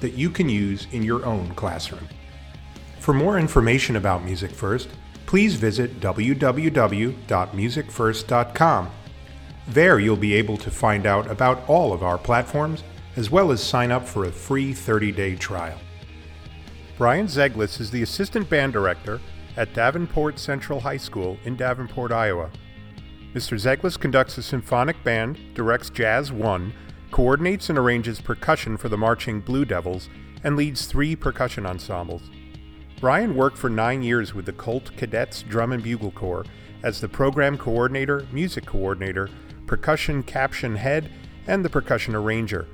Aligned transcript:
that 0.00 0.14
you 0.14 0.30
can 0.30 0.48
use 0.48 0.86
in 0.92 1.02
your 1.02 1.24
own 1.24 1.54
classroom. 1.54 2.06
For 2.98 3.14
more 3.14 3.38
information 3.38 3.96
about 3.96 4.24
Music 4.24 4.50
First, 4.50 4.88
please 5.26 5.54
visit 5.54 6.00
www.musicfirst.com. 6.00 8.90
There 9.68 10.00
you'll 10.00 10.16
be 10.16 10.34
able 10.34 10.56
to 10.56 10.70
find 10.70 11.06
out 11.06 11.30
about 11.30 11.68
all 11.68 11.92
of 11.92 12.02
our 12.02 12.18
platforms 12.18 12.82
as 13.16 13.30
well 13.30 13.52
as 13.52 13.62
sign 13.62 13.90
up 13.90 14.06
for 14.06 14.24
a 14.24 14.32
free 14.32 14.72
30 14.72 15.12
day 15.12 15.36
trial. 15.36 15.78
Brian 16.98 17.26
Zeglis 17.26 17.80
is 17.80 17.90
the 17.90 18.02
Assistant 18.02 18.50
Band 18.50 18.72
Director 18.72 19.20
at 19.56 19.74
Davenport 19.74 20.38
Central 20.38 20.80
High 20.80 20.96
School 20.96 21.38
in 21.44 21.56
Davenport, 21.56 22.12
Iowa. 22.12 22.50
Mr. 23.34 23.58
Zeglis 23.58 23.98
conducts 23.98 24.38
a 24.38 24.42
symphonic 24.42 25.02
band, 25.04 25.38
directs 25.54 25.90
Jazz 25.90 26.32
1, 26.32 26.72
coordinates 27.10 27.68
and 27.68 27.78
arranges 27.78 28.20
percussion 28.20 28.76
for 28.76 28.88
the 28.88 28.96
marching 28.96 29.40
Blue 29.40 29.64
Devils, 29.64 30.08
and 30.42 30.56
leads 30.56 30.86
three 30.86 31.14
percussion 31.14 31.66
ensembles. 31.66 32.22
Brian 33.00 33.34
worked 33.34 33.56
for 33.56 33.70
nine 33.70 34.02
years 34.02 34.34
with 34.34 34.46
the 34.46 34.52
Colt 34.52 34.90
Cadets 34.96 35.42
Drum 35.42 35.72
and 35.72 35.82
Bugle 35.82 36.10
Corps 36.10 36.44
as 36.82 37.00
the 37.00 37.08
program 37.08 37.56
coordinator, 37.56 38.26
music 38.32 38.66
coordinator, 38.66 39.28
percussion 39.66 40.22
caption 40.22 40.76
head, 40.76 41.10
and 41.46 41.64
the 41.64 41.70
percussion 41.70 42.14
arranger. 42.14 42.66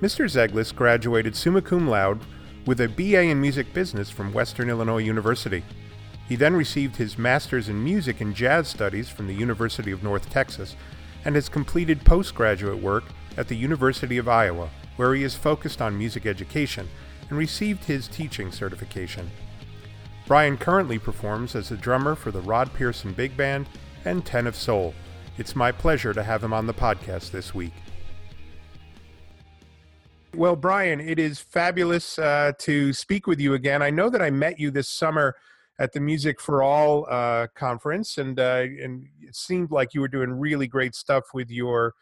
Mr. 0.00 0.26
Zeglis 0.26 0.74
graduated 0.74 1.34
summa 1.34 1.62
cum 1.62 1.88
laude 1.88 2.20
with 2.66 2.80
a 2.80 2.88
BA 2.88 3.22
in 3.22 3.40
music 3.40 3.72
business 3.72 4.10
from 4.10 4.32
Western 4.32 4.68
Illinois 4.68 4.98
University. 4.98 5.62
He 6.28 6.36
then 6.36 6.54
received 6.54 6.96
his 6.96 7.18
master's 7.18 7.68
in 7.68 7.84
music 7.84 8.20
and 8.20 8.34
jazz 8.34 8.68
studies 8.68 9.08
from 9.08 9.26
the 9.26 9.34
University 9.34 9.90
of 9.90 10.02
North 10.02 10.30
Texas 10.30 10.74
and 11.24 11.34
has 11.34 11.48
completed 11.48 12.04
postgraduate 12.04 12.82
work 12.82 13.04
at 13.36 13.48
the 13.48 13.56
University 13.56 14.18
of 14.18 14.28
Iowa, 14.28 14.68
where 14.96 15.14
he 15.14 15.24
is 15.24 15.34
focused 15.34 15.82
on 15.82 15.98
music 15.98 16.26
education 16.26 16.88
and 17.28 17.38
received 17.38 17.84
his 17.84 18.08
teaching 18.08 18.52
certification. 18.52 19.30
Brian 20.26 20.56
currently 20.56 20.98
performs 20.98 21.54
as 21.54 21.70
a 21.70 21.76
drummer 21.76 22.14
for 22.14 22.30
the 22.30 22.40
Rod 22.40 22.72
Pearson 22.72 23.12
Big 23.12 23.36
Band 23.36 23.68
and 24.04 24.24
Ten 24.24 24.46
of 24.46 24.56
Soul. 24.56 24.94
It's 25.36 25.56
my 25.56 25.72
pleasure 25.72 26.14
to 26.14 26.22
have 26.22 26.42
him 26.42 26.52
on 26.52 26.66
the 26.66 26.74
podcast 26.74 27.30
this 27.30 27.54
week. 27.54 27.72
Well, 30.34 30.56
Brian, 30.56 31.00
it 31.00 31.18
is 31.18 31.38
fabulous 31.38 32.18
uh, 32.18 32.52
to 32.58 32.92
speak 32.92 33.26
with 33.26 33.38
you 33.38 33.54
again. 33.54 33.82
I 33.82 33.90
know 33.90 34.08
that 34.10 34.22
I 34.22 34.30
met 34.30 34.58
you 34.58 34.70
this 34.70 34.88
summer 34.88 35.36
at 35.78 35.92
the 35.92 36.00
Music 36.00 36.40
for 36.40 36.62
All 36.62 37.06
uh, 37.08 37.48
conference, 37.54 38.18
and 38.18 38.38
uh, 38.40 38.64
and 38.82 39.06
it 39.20 39.36
seemed 39.36 39.70
like 39.70 39.94
you 39.94 40.00
were 40.00 40.08
doing 40.08 40.30
really 40.30 40.66
great 40.66 40.94
stuff 40.94 41.24
with 41.34 41.50
your 41.50 41.94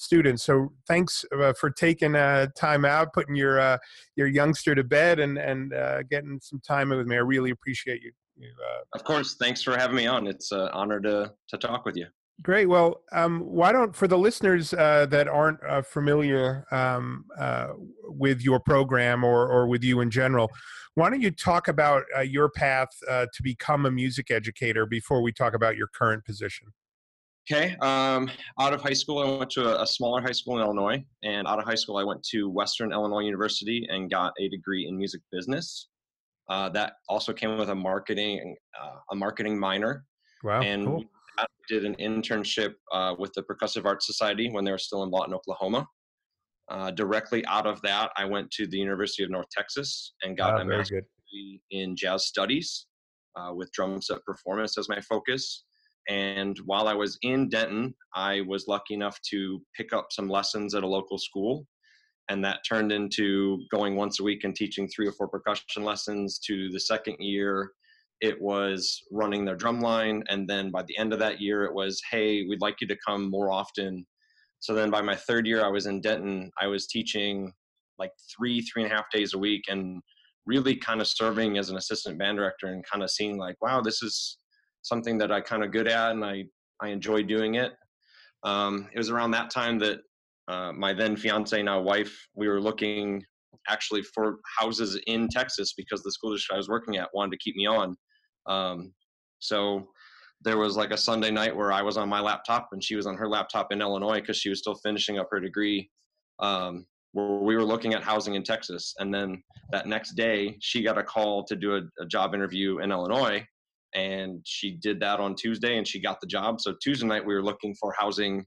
students. 0.00 0.44
So 0.44 0.72
thanks 0.88 1.24
uh, 1.38 1.52
for 1.52 1.70
taking 1.70 2.16
uh, 2.16 2.46
time 2.56 2.84
out, 2.84 3.12
putting 3.12 3.36
your 3.36 3.60
uh, 3.60 3.78
your 4.16 4.26
youngster 4.26 4.74
to 4.74 4.82
bed, 4.82 5.20
and 5.20 5.38
and 5.38 5.74
uh, 5.74 6.02
getting 6.04 6.40
some 6.42 6.60
time 6.66 6.88
with 6.88 7.06
me. 7.06 7.16
I 7.16 7.20
really 7.20 7.50
appreciate 7.50 8.02
you. 8.02 8.12
you 8.36 8.48
uh, 8.48 8.80
of 8.94 9.04
course, 9.04 9.34
thanks 9.34 9.62
for 9.62 9.76
having 9.76 9.96
me 9.96 10.06
on. 10.06 10.26
It's 10.26 10.52
an 10.52 10.68
honor 10.72 11.00
to 11.00 11.32
to 11.48 11.58
talk 11.58 11.84
with 11.84 11.96
you. 11.96 12.06
Great. 12.42 12.66
Well, 12.66 13.02
um, 13.12 13.40
why 13.40 13.70
don't 13.70 13.94
for 13.94 14.08
the 14.08 14.16
listeners 14.16 14.72
uh, 14.72 15.04
that 15.10 15.28
aren't 15.28 15.60
familiar 15.86 16.64
um, 16.70 17.26
with 18.04 18.40
your 18.40 18.60
program 18.60 19.22
or 19.22 19.46
or 19.48 19.66
with 19.66 19.84
you 19.84 20.00
in 20.00 20.10
general. 20.10 20.50
Why 20.94 21.08
don't 21.10 21.20
you 21.20 21.30
talk 21.30 21.68
about 21.68 22.04
your 22.24 22.48
path 22.48 22.88
to 23.08 23.42
become 23.42 23.86
a 23.86 23.90
music 23.90 24.30
educator 24.30 24.86
before 24.86 25.22
we 25.22 25.32
talk 25.32 25.54
about 25.54 25.76
your 25.76 25.88
current 25.88 26.24
position? 26.24 26.68
Okay. 27.48 27.76
Um, 27.80 28.30
out 28.58 28.72
of 28.74 28.80
high 28.80 28.92
school, 28.92 29.18
I 29.18 29.38
went 29.38 29.50
to 29.50 29.76
a, 29.76 29.82
a, 29.82 29.86
smaller 29.86 30.20
high 30.20 30.32
school 30.32 30.58
in 30.58 30.64
Illinois, 30.64 31.04
and 31.24 31.48
out 31.48 31.58
of 31.58 31.64
high 31.64 31.74
school, 31.74 31.96
I 31.96 32.04
went 32.04 32.22
to 32.30 32.48
Western 32.48 32.92
Illinois 32.92 33.24
University 33.24 33.86
and 33.90 34.10
got 34.10 34.32
a 34.38 34.48
degree 34.48 34.86
in 34.86 34.96
music 34.96 35.20
business. 35.32 35.88
Uh, 36.48 36.68
that 36.68 36.94
also 37.08 37.32
came 37.32 37.56
with 37.56 37.70
a 37.70 37.74
marketing 37.74 38.56
uh, 38.80 38.96
a 39.10 39.14
marketing 39.14 39.58
minor. 39.58 40.04
Wow. 40.42 40.60
And 40.60 40.86
cool. 40.86 41.04
I 41.38 41.46
did 41.68 41.84
an 41.84 41.94
internship 41.96 42.74
uh, 42.92 43.14
with 43.18 43.32
the 43.34 43.42
Percussive 43.42 43.84
Arts 43.84 44.06
Society 44.06 44.50
when 44.50 44.64
they 44.64 44.72
were 44.72 44.78
still 44.78 45.02
in 45.04 45.10
Lawton, 45.10 45.34
Oklahoma. 45.34 45.86
Uh, 46.68 46.90
directly 46.90 47.44
out 47.46 47.66
of 47.66 47.80
that, 47.82 48.10
I 48.16 48.24
went 48.24 48.50
to 48.52 48.66
the 48.66 48.76
University 48.76 49.24
of 49.24 49.30
North 49.30 49.48
Texas 49.50 50.14
and 50.22 50.36
got 50.36 50.54
wow, 50.54 50.60
a 50.60 50.64
master's 50.64 51.04
degree 51.30 51.60
in 51.70 51.96
jazz 51.96 52.26
studies 52.26 52.86
uh, 53.36 53.52
with 53.52 53.72
drum 53.72 54.00
set 54.00 54.24
performance 54.24 54.78
as 54.78 54.88
my 54.88 55.00
focus 55.00 55.64
and 56.10 56.58
while 56.66 56.88
I 56.88 56.92
was 56.92 57.16
in 57.22 57.48
Denton, 57.48 57.94
I 58.16 58.40
was 58.48 58.66
lucky 58.66 58.94
enough 58.94 59.20
to 59.30 59.62
pick 59.76 59.92
up 59.92 60.08
some 60.10 60.28
lessons 60.28 60.74
at 60.74 60.82
a 60.82 60.88
local 60.88 61.18
school. 61.18 61.66
And 62.28 62.44
that 62.44 62.60
turned 62.68 62.90
into 62.90 63.62
going 63.70 63.94
once 63.94 64.18
a 64.18 64.24
week 64.24 64.42
and 64.42 64.54
teaching 64.54 64.88
three 64.88 65.06
or 65.06 65.12
four 65.12 65.28
percussion 65.28 65.84
lessons. 65.84 66.40
To 66.46 66.68
the 66.70 66.80
second 66.80 67.18
year, 67.20 67.70
it 68.20 68.40
was 68.42 69.00
running 69.12 69.44
their 69.44 69.54
drum 69.54 69.80
line. 69.80 70.24
And 70.28 70.50
then 70.50 70.72
by 70.72 70.82
the 70.82 70.98
end 70.98 71.12
of 71.12 71.20
that 71.20 71.40
year, 71.40 71.62
it 71.64 71.72
was, 71.72 72.02
hey, 72.10 72.44
we'd 72.48 72.60
like 72.60 72.80
you 72.80 72.88
to 72.88 72.98
come 73.06 73.30
more 73.30 73.52
often. 73.52 74.04
So 74.58 74.74
then 74.74 74.90
by 74.90 75.02
my 75.02 75.14
third 75.14 75.46
year, 75.46 75.64
I 75.64 75.68
was 75.68 75.86
in 75.86 76.00
Denton. 76.00 76.50
I 76.60 76.66
was 76.66 76.88
teaching 76.88 77.52
like 78.00 78.10
three, 78.36 78.62
three 78.62 78.82
and 78.82 78.92
a 78.92 78.94
half 78.96 79.10
days 79.12 79.34
a 79.34 79.38
week 79.38 79.62
and 79.68 80.02
really 80.44 80.74
kind 80.74 81.00
of 81.00 81.06
serving 81.06 81.56
as 81.56 81.70
an 81.70 81.76
assistant 81.76 82.18
band 82.18 82.38
director 82.38 82.66
and 82.66 82.84
kind 82.84 83.04
of 83.04 83.12
seeing 83.12 83.38
like, 83.38 83.54
wow, 83.62 83.80
this 83.80 84.02
is 84.02 84.38
something 84.82 85.18
that 85.18 85.32
I 85.32 85.40
kind 85.40 85.64
of 85.64 85.70
good 85.70 85.88
at 85.88 86.12
and 86.12 86.24
I 86.24 86.44
I 86.80 86.88
enjoy 86.88 87.22
doing 87.22 87.56
it. 87.56 87.72
Um, 88.42 88.88
it 88.94 88.98
was 88.98 89.10
around 89.10 89.32
that 89.32 89.50
time 89.50 89.78
that 89.80 90.00
uh, 90.48 90.72
my 90.72 90.92
then 90.92 91.16
fiance 91.16 91.62
now 91.62 91.80
wife 91.80 92.26
we 92.34 92.48
were 92.48 92.60
looking 92.60 93.22
actually 93.68 94.02
for 94.02 94.38
houses 94.58 94.98
in 95.06 95.28
Texas 95.28 95.74
because 95.76 96.02
the 96.02 96.10
school 96.10 96.32
district 96.32 96.54
I 96.54 96.56
was 96.56 96.68
working 96.68 96.96
at 96.96 97.08
wanted 97.12 97.32
to 97.32 97.38
keep 97.38 97.56
me 97.56 97.66
on. 97.66 97.96
Um, 98.46 98.92
so 99.38 99.88
there 100.42 100.56
was 100.56 100.76
like 100.76 100.90
a 100.90 100.96
Sunday 100.96 101.30
night 101.30 101.54
where 101.54 101.72
I 101.72 101.82
was 101.82 101.96
on 101.96 102.08
my 102.08 102.20
laptop 102.20 102.68
and 102.72 102.82
she 102.82 102.96
was 102.96 103.06
on 103.06 103.16
her 103.16 103.28
laptop 103.28 103.72
in 103.72 103.82
Illinois 103.82 104.20
because 104.20 104.38
she 104.38 104.48
was 104.48 104.58
still 104.58 104.74
finishing 104.76 105.18
up 105.18 105.28
her 105.30 105.40
degree. 105.40 105.90
Um, 106.38 106.86
where 107.12 107.40
we 107.40 107.56
were 107.56 107.64
looking 107.64 107.92
at 107.92 108.02
housing 108.02 108.36
in 108.36 108.44
Texas, 108.44 108.94
and 108.98 109.12
then 109.12 109.42
that 109.72 109.86
next 109.86 110.12
day 110.12 110.56
she 110.60 110.82
got 110.82 110.96
a 110.96 111.02
call 111.02 111.44
to 111.44 111.56
do 111.56 111.76
a, 111.76 111.80
a 112.00 112.06
job 112.06 112.34
interview 112.34 112.78
in 112.78 112.92
Illinois, 112.92 113.44
and 113.94 114.40
she 114.44 114.72
did 114.82 115.00
that 115.00 115.20
on 115.20 115.34
Tuesday 115.34 115.78
and 115.78 115.86
she 115.86 116.00
got 116.00 116.20
the 116.20 116.26
job. 116.26 116.60
So 116.60 116.74
Tuesday 116.82 117.06
night 117.06 117.24
we 117.24 117.34
were 117.34 117.42
looking 117.42 117.74
for 117.80 117.94
housing 117.98 118.44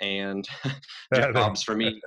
and 0.00 0.46
jobs 1.14 1.62
for 1.62 1.74
me 1.74 2.00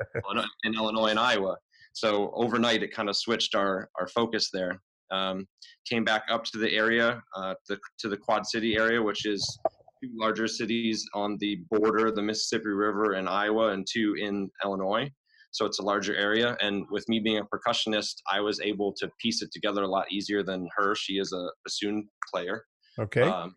in 0.63 0.73
Illinois 0.75 1.09
and 1.09 1.19
Iowa. 1.19 1.57
So 1.93 2.31
overnight 2.35 2.83
it 2.83 2.93
kind 2.93 3.09
of 3.09 3.17
switched 3.17 3.55
our 3.55 3.89
our 3.99 4.07
focus 4.07 4.49
there. 4.51 4.81
Um, 5.09 5.47
came 5.89 6.03
back 6.03 6.23
up 6.29 6.43
to 6.45 6.57
the 6.57 6.71
area, 6.73 7.23
uh, 7.35 7.55
the, 7.69 7.79
to 7.99 8.09
the 8.09 8.17
Quad 8.17 8.45
City 8.45 8.75
area, 8.75 9.01
which 9.01 9.25
is 9.25 9.57
two 10.03 10.09
larger 10.19 10.47
cities 10.47 11.05
on 11.13 11.37
the 11.39 11.61
border, 11.71 12.11
the 12.11 12.21
Mississippi 12.21 12.67
River 12.67 13.15
in 13.15 13.25
Iowa 13.27 13.69
and 13.69 13.87
two 13.89 14.15
in 14.19 14.49
Illinois. 14.63 15.09
So 15.51 15.65
it's 15.65 15.79
a 15.79 15.83
larger 15.83 16.15
area. 16.15 16.57
And 16.61 16.85
with 16.91 17.07
me 17.07 17.19
being 17.19 17.39
a 17.39 17.45
percussionist, 17.45 18.15
I 18.31 18.41
was 18.41 18.59
able 18.59 18.93
to 18.97 19.09
piece 19.19 19.41
it 19.41 19.49
together 19.51 19.83
a 19.83 19.87
lot 19.87 20.11
easier 20.11 20.43
than 20.43 20.67
her. 20.75 20.93
She 20.93 21.13
is 21.13 21.33
a 21.33 21.49
bassoon 21.65 22.07
player. 22.31 22.63
Okay. 22.99 23.21
Um, 23.21 23.55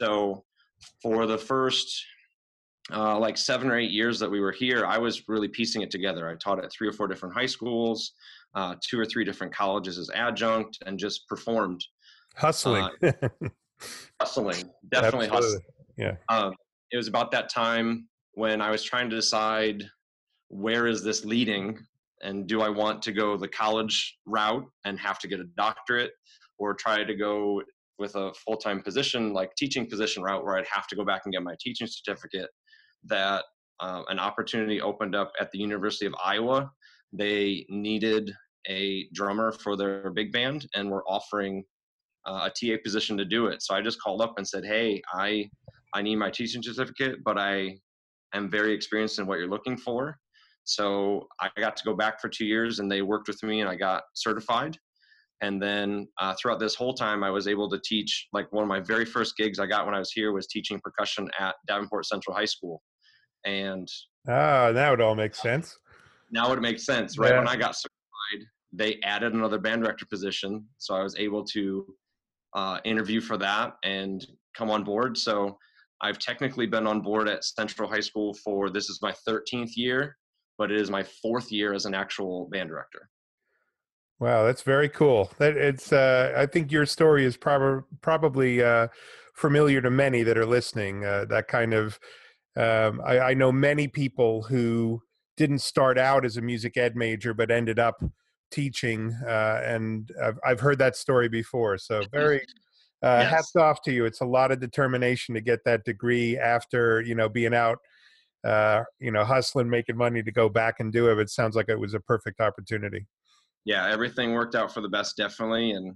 so 0.00 0.44
for 1.02 1.26
the 1.26 1.38
first 1.38 2.04
uh, 2.92 3.18
like 3.18 3.36
seven 3.36 3.70
or 3.70 3.78
eight 3.78 3.90
years 3.90 4.18
that 4.18 4.30
we 4.30 4.40
were 4.40 4.52
here, 4.52 4.86
I 4.86 4.98
was 4.98 5.28
really 5.28 5.48
piecing 5.48 5.82
it 5.82 5.90
together. 5.90 6.28
I 6.28 6.34
taught 6.34 6.62
at 6.62 6.72
three 6.72 6.88
or 6.88 6.92
four 6.92 7.06
different 7.06 7.34
high 7.34 7.46
schools, 7.46 8.12
uh, 8.54 8.74
two 8.88 8.98
or 8.98 9.04
three 9.04 9.24
different 9.24 9.54
colleges 9.54 9.98
as 9.98 10.10
adjunct, 10.14 10.78
and 10.86 10.98
just 10.98 11.26
performed. 11.28 11.84
Hustling. 12.36 12.88
Uh, 13.02 13.12
hustling. 14.20 14.70
Definitely 14.90 15.26
Absolutely. 15.26 15.28
hustling. 15.28 15.62
Yeah. 15.96 16.14
Um, 16.28 16.54
it 16.90 16.96
was 16.96 17.08
about 17.08 17.30
that 17.32 17.48
time 17.48 18.08
when 18.32 18.60
I 18.60 18.70
was 18.70 18.82
trying 18.82 19.10
to 19.10 19.16
decide 19.16 19.84
where 20.48 20.86
is 20.86 21.04
this 21.04 21.24
leading 21.24 21.78
and 22.22 22.46
do 22.46 22.60
I 22.60 22.68
want 22.68 23.02
to 23.02 23.12
go 23.12 23.36
the 23.36 23.48
college 23.48 24.18
route 24.26 24.66
and 24.84 24.98
have 24.98 25.18
to 25.20 25.28
get 25.28 25.40
a 25.40 25.44
doctorate 25.56 26.12
or 26.58 26.74
try 26.74 27.04
to 27.04 27.14
go 27.14 27.62
with 28.00 28.16
a 28.16 28.32
full-time 28.44 28.82
position 28.82 29.32
like 29.32 29.54
teaching 29.56 29.88
position 29.88 30.22
route 30.22 30.44
where 30.44 30.56
I'd 30.56 30.66
have 30.72 30.86
to 30.88 30.96
go 30.96 31.04
back 31.04 31.22
and 31.24 31.32
get 31.32 31.42
my 31.42 31.54
teaching 31.60 31.86
certificate 31.86 32.48
that 33.04 33.44
uh, 33.80 34.02
an 34.08 34.18
opportunity 34.18 34.80
opened 34.80 35.14
up 35.14 35.32
at 35.38 35.50
the 35.52 35.58
University 35.58 36.06
of 36.06 36.14
Iowa. 36.22 36.70
They 37.12 37.66
needed 37.68 38.32
a 38.68 39.06
drummer 39.12 39.52
for 39.52 39.76
their 39.76 40.10
big 40.10 40.32
band 40.32 40.66
and 40.74 40.90
were 40.90 41.04
offering 41.08 41.64
uh, 42.26 42.48
a 42.48 42.50
TA 42.50 42.76
position 42.82 43.16
to 43.16 43.24
do 43.24 43.46
it. 43.46 43.62
So 43.62 43.74
I 43.74 43.80
just 43.80 44.00
called 44.00 44.20
up 44.20 44.34
and 44.36 44.46
said, 44.46 44.64
"Hey, 44.64 45.00
I 45.14 45.48
I 45.94 46.02
need 46.02 46.16
my 46.16 46.30
teaching 46.30 46.62
certificate, 46.62 47.18
but 47.24 47.38
I 47.38 47.78
am 48.34 48.50
very 48.50 48.72
experienced 48.74 49.18
in 49.18 49.26
what 49.26 49.38
you're 49.38 49.48
looking 49.48 49.76
for." 49.76 50.16
So 50.64 51.26
I 51.40 51.48
got 51.58 51.76
to 51.76 51.84
go 51.84 51.96
back 51.96 52.20
for 52.20 52.28
two 52.28 52.44
years, 52.44 52.78
and 52.78 52.92
they 52.92 53.02
worked 53.02 53.28
with 53.28 53.42
me, 53.42 53.60
and 53.60 53.68
I 53.68 53.76
got 53.76 54.02
certified. 54.14 54.76
And 55.42 55.62
then 55.62 56.06
uh, 56.18 56.34
throughout 56.40 56.60
this 56.60 56.74
whole 56.74 56.92
time, 56.92 57.24
I 57.24 57.30
was 57.30 57.48
able 57.48 57.68
to 57.70 57.80
teach. 57.84 58.28
Like 58.32 58.52
one 58.52 58.62
of 58.62 58.68
my 58.68 58.80
very 58.80 59.04
first 59.04 59.36
gigs 59.36 59.58
I 59.58 59.66
got 59.66 59.86
when 59.86 59.94
I 59.94 59.98
was 59.98 60.12
here 60.12 60.32
was 60.32 60.46
teaching 60.46 60.80
percussion 60.80 61.30
at 61.38 61.54
Davenport 61.66 62.06
Central 62.06 62.36
High 62.36 62.44
School, 62.44 62.82
and 63.44 63.88
ah, 64.28 64.70
now 64.74 64.92
it 64.92 65.00
all 65.00 65.14
make 65.14 65.34
sense. 65.34 65.78
Now 66.30 66.52
it 66.52 66.60
makes 66.60 66.84
sense, 66.84 67.18
right? 67.18 67.30
Yeah. 67.30 67.38
When 67.38 67.48
I 67.48 67.56
got 67.56 67.74
certified, 67.74 68.48
they 68.72 69.00
added 69.02 69.32
another 69.32 69.58
band 69.58 69.82
director 69.82 70.06
position, 70.06 70.66
so 70.78 70.94
I 70.94 71.02
was 71.02 71.16
able 71.16 71.44
to 71.46 71.86
uh, 72.54 72.78
interview 72.84 73.20
for 73.20 73.36
that 73.38 73.74
and 73.82 74.24
come 74.54 74.70
on 74.70 74.84
board. 74.84 75.16
So 75.16 75.56
I've 76.02 76.18
technically 76.18 76.66
been 76.66 76.86
on 76.86 77.00
board 77.00 77.28
at 77.28 77.44
Central 77.44 77.88
High 77.88 78.00
School 78.00 78.34
for 78.34 78.70
this 78.70 78.88
is 78.88 79.00
my 79.02 79.14
13th 79.28 79.72
year, 79.76 80.16
but 80.58 80.70
it 80.70 80.80
is 80.80 80.90
my 80.90 81.02
fourth 81.22 81.52
year 81.52 81.72
as 81.72 81.84
an 81.86 81.94
actual 81.94 82.48
band 82.50 82.68
director. 82.68 83.08
Wow, 84.20 84.44
that's 84.44 84.60
very 84.60 84.90
cool. 84.90 85.30
That 85.38 85.56
it's. 85.56 85.92
Uh, 85.92 86.34
I 86.36 86.44
think 86.44 86.70
your 86.70 86.84
story 86.84 87.24
is 87.24 87.38
prob- 87.38 87.84
probably 88.02 88.62
uh, 88.62 88.88
familiar 89.34 89.80
to 89.80 89.90
many 89.90 90.22
that 90.22 90.36
are 90.36 90.46
listening. 90.46 91.04
Uh, 91.04 91.24
that 91.30 91.48
kind 91.48 91.72
of. 91.72 91.98
Um, 92.54 93.00
I, 93.04 93.20
I 93.20 93.34
know 93.34 93.50
many 93.50 93.88
people 93.88 94.42
who 94.42 95.02
didn't 95.38 95.60
start 95.60 95.96
out 95.96 96.26
as 96.26 96.36
a 96.36 96.42
music 96.42 96.76
ed 96.76 96.96
major, 96.96 97.32
but 97.32 97.50
ended 97.50 97.78
up 97.78 98.02
teaching, 98.50 99.16
uh, 99.26 99.62
and 99.64 100.10
I've, 100.22 100.38
I've 100.44 100.60
heard 100.60 100.78
that 100.80 100.96
story 100.96 101.30
before. 101.30 101.78
So 101.78 102.02
very 102.12 102.42
uh, 103.02 103.20
yes. 103.22 103.30
hats 103.30 103.56
off 103.56 103.80
to 103.82 103.92
you. 103.92 104.04
It's 104.04 104.20
a 104.20 104.26
lot 104.26 104.52
of 104.52 104.60
determination 104.60 105.34
to 105.34 105.40
get 105.40 105.64
that 105.64 105.84
degree 105.84 106.36
after 106.36 107.00
you 107.00 107.14
know 107.14 107.30
being 107.30 107.54
out, 107.54 107.78
uh, 108.44 108.82
you 108.98 109.12
know, 109.12 109.24
hustling, 109.24 109.70
making 109.70 109.96
money 109.96 110.22
to 110.22 110.30
go 110.30 110.50
back 110.50 110.80
and 110.80 110.92
do 110.92 111.10
it. 111.10 111.18
It 111.18 111.30
sounds 111.30 111.56
like 111.56 111.70
it 111.70 111.80
was 111.80 111.94
a 111.94 112.00
perfect 112.00 112.40
opportunity. 112.40 113.06
Yeah, 113.64 113.88
everything 113.88 114.32
worked 114.32 114.54
out 114.54 114.72
for 114.72 114.80
the 114.80 114.88
best, 114.88 115.16
definitely, 115.16 115.72
and 115.72 115.94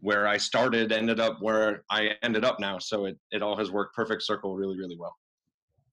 where 0.00 0.26
I 0.26 0.36
started 0.36 0.92
ended 0.92 1.20
up 1.20 1.38
where 1.40 1.82
I 1.90 2.10
ended 2.22 2.44
up 2.44 2.60
now. 2.60 2.78
So 2.78 3.06
it 3.06 3.18
it 3.30 3.42
all 3.42 3.56
has 3.56 3.70
worked 3.70 3.94
perfect 3.94 4.22
circle, 4.22 4.54
really, 4.54 4.78
really 4.78 4.96
well. 4.98 5.14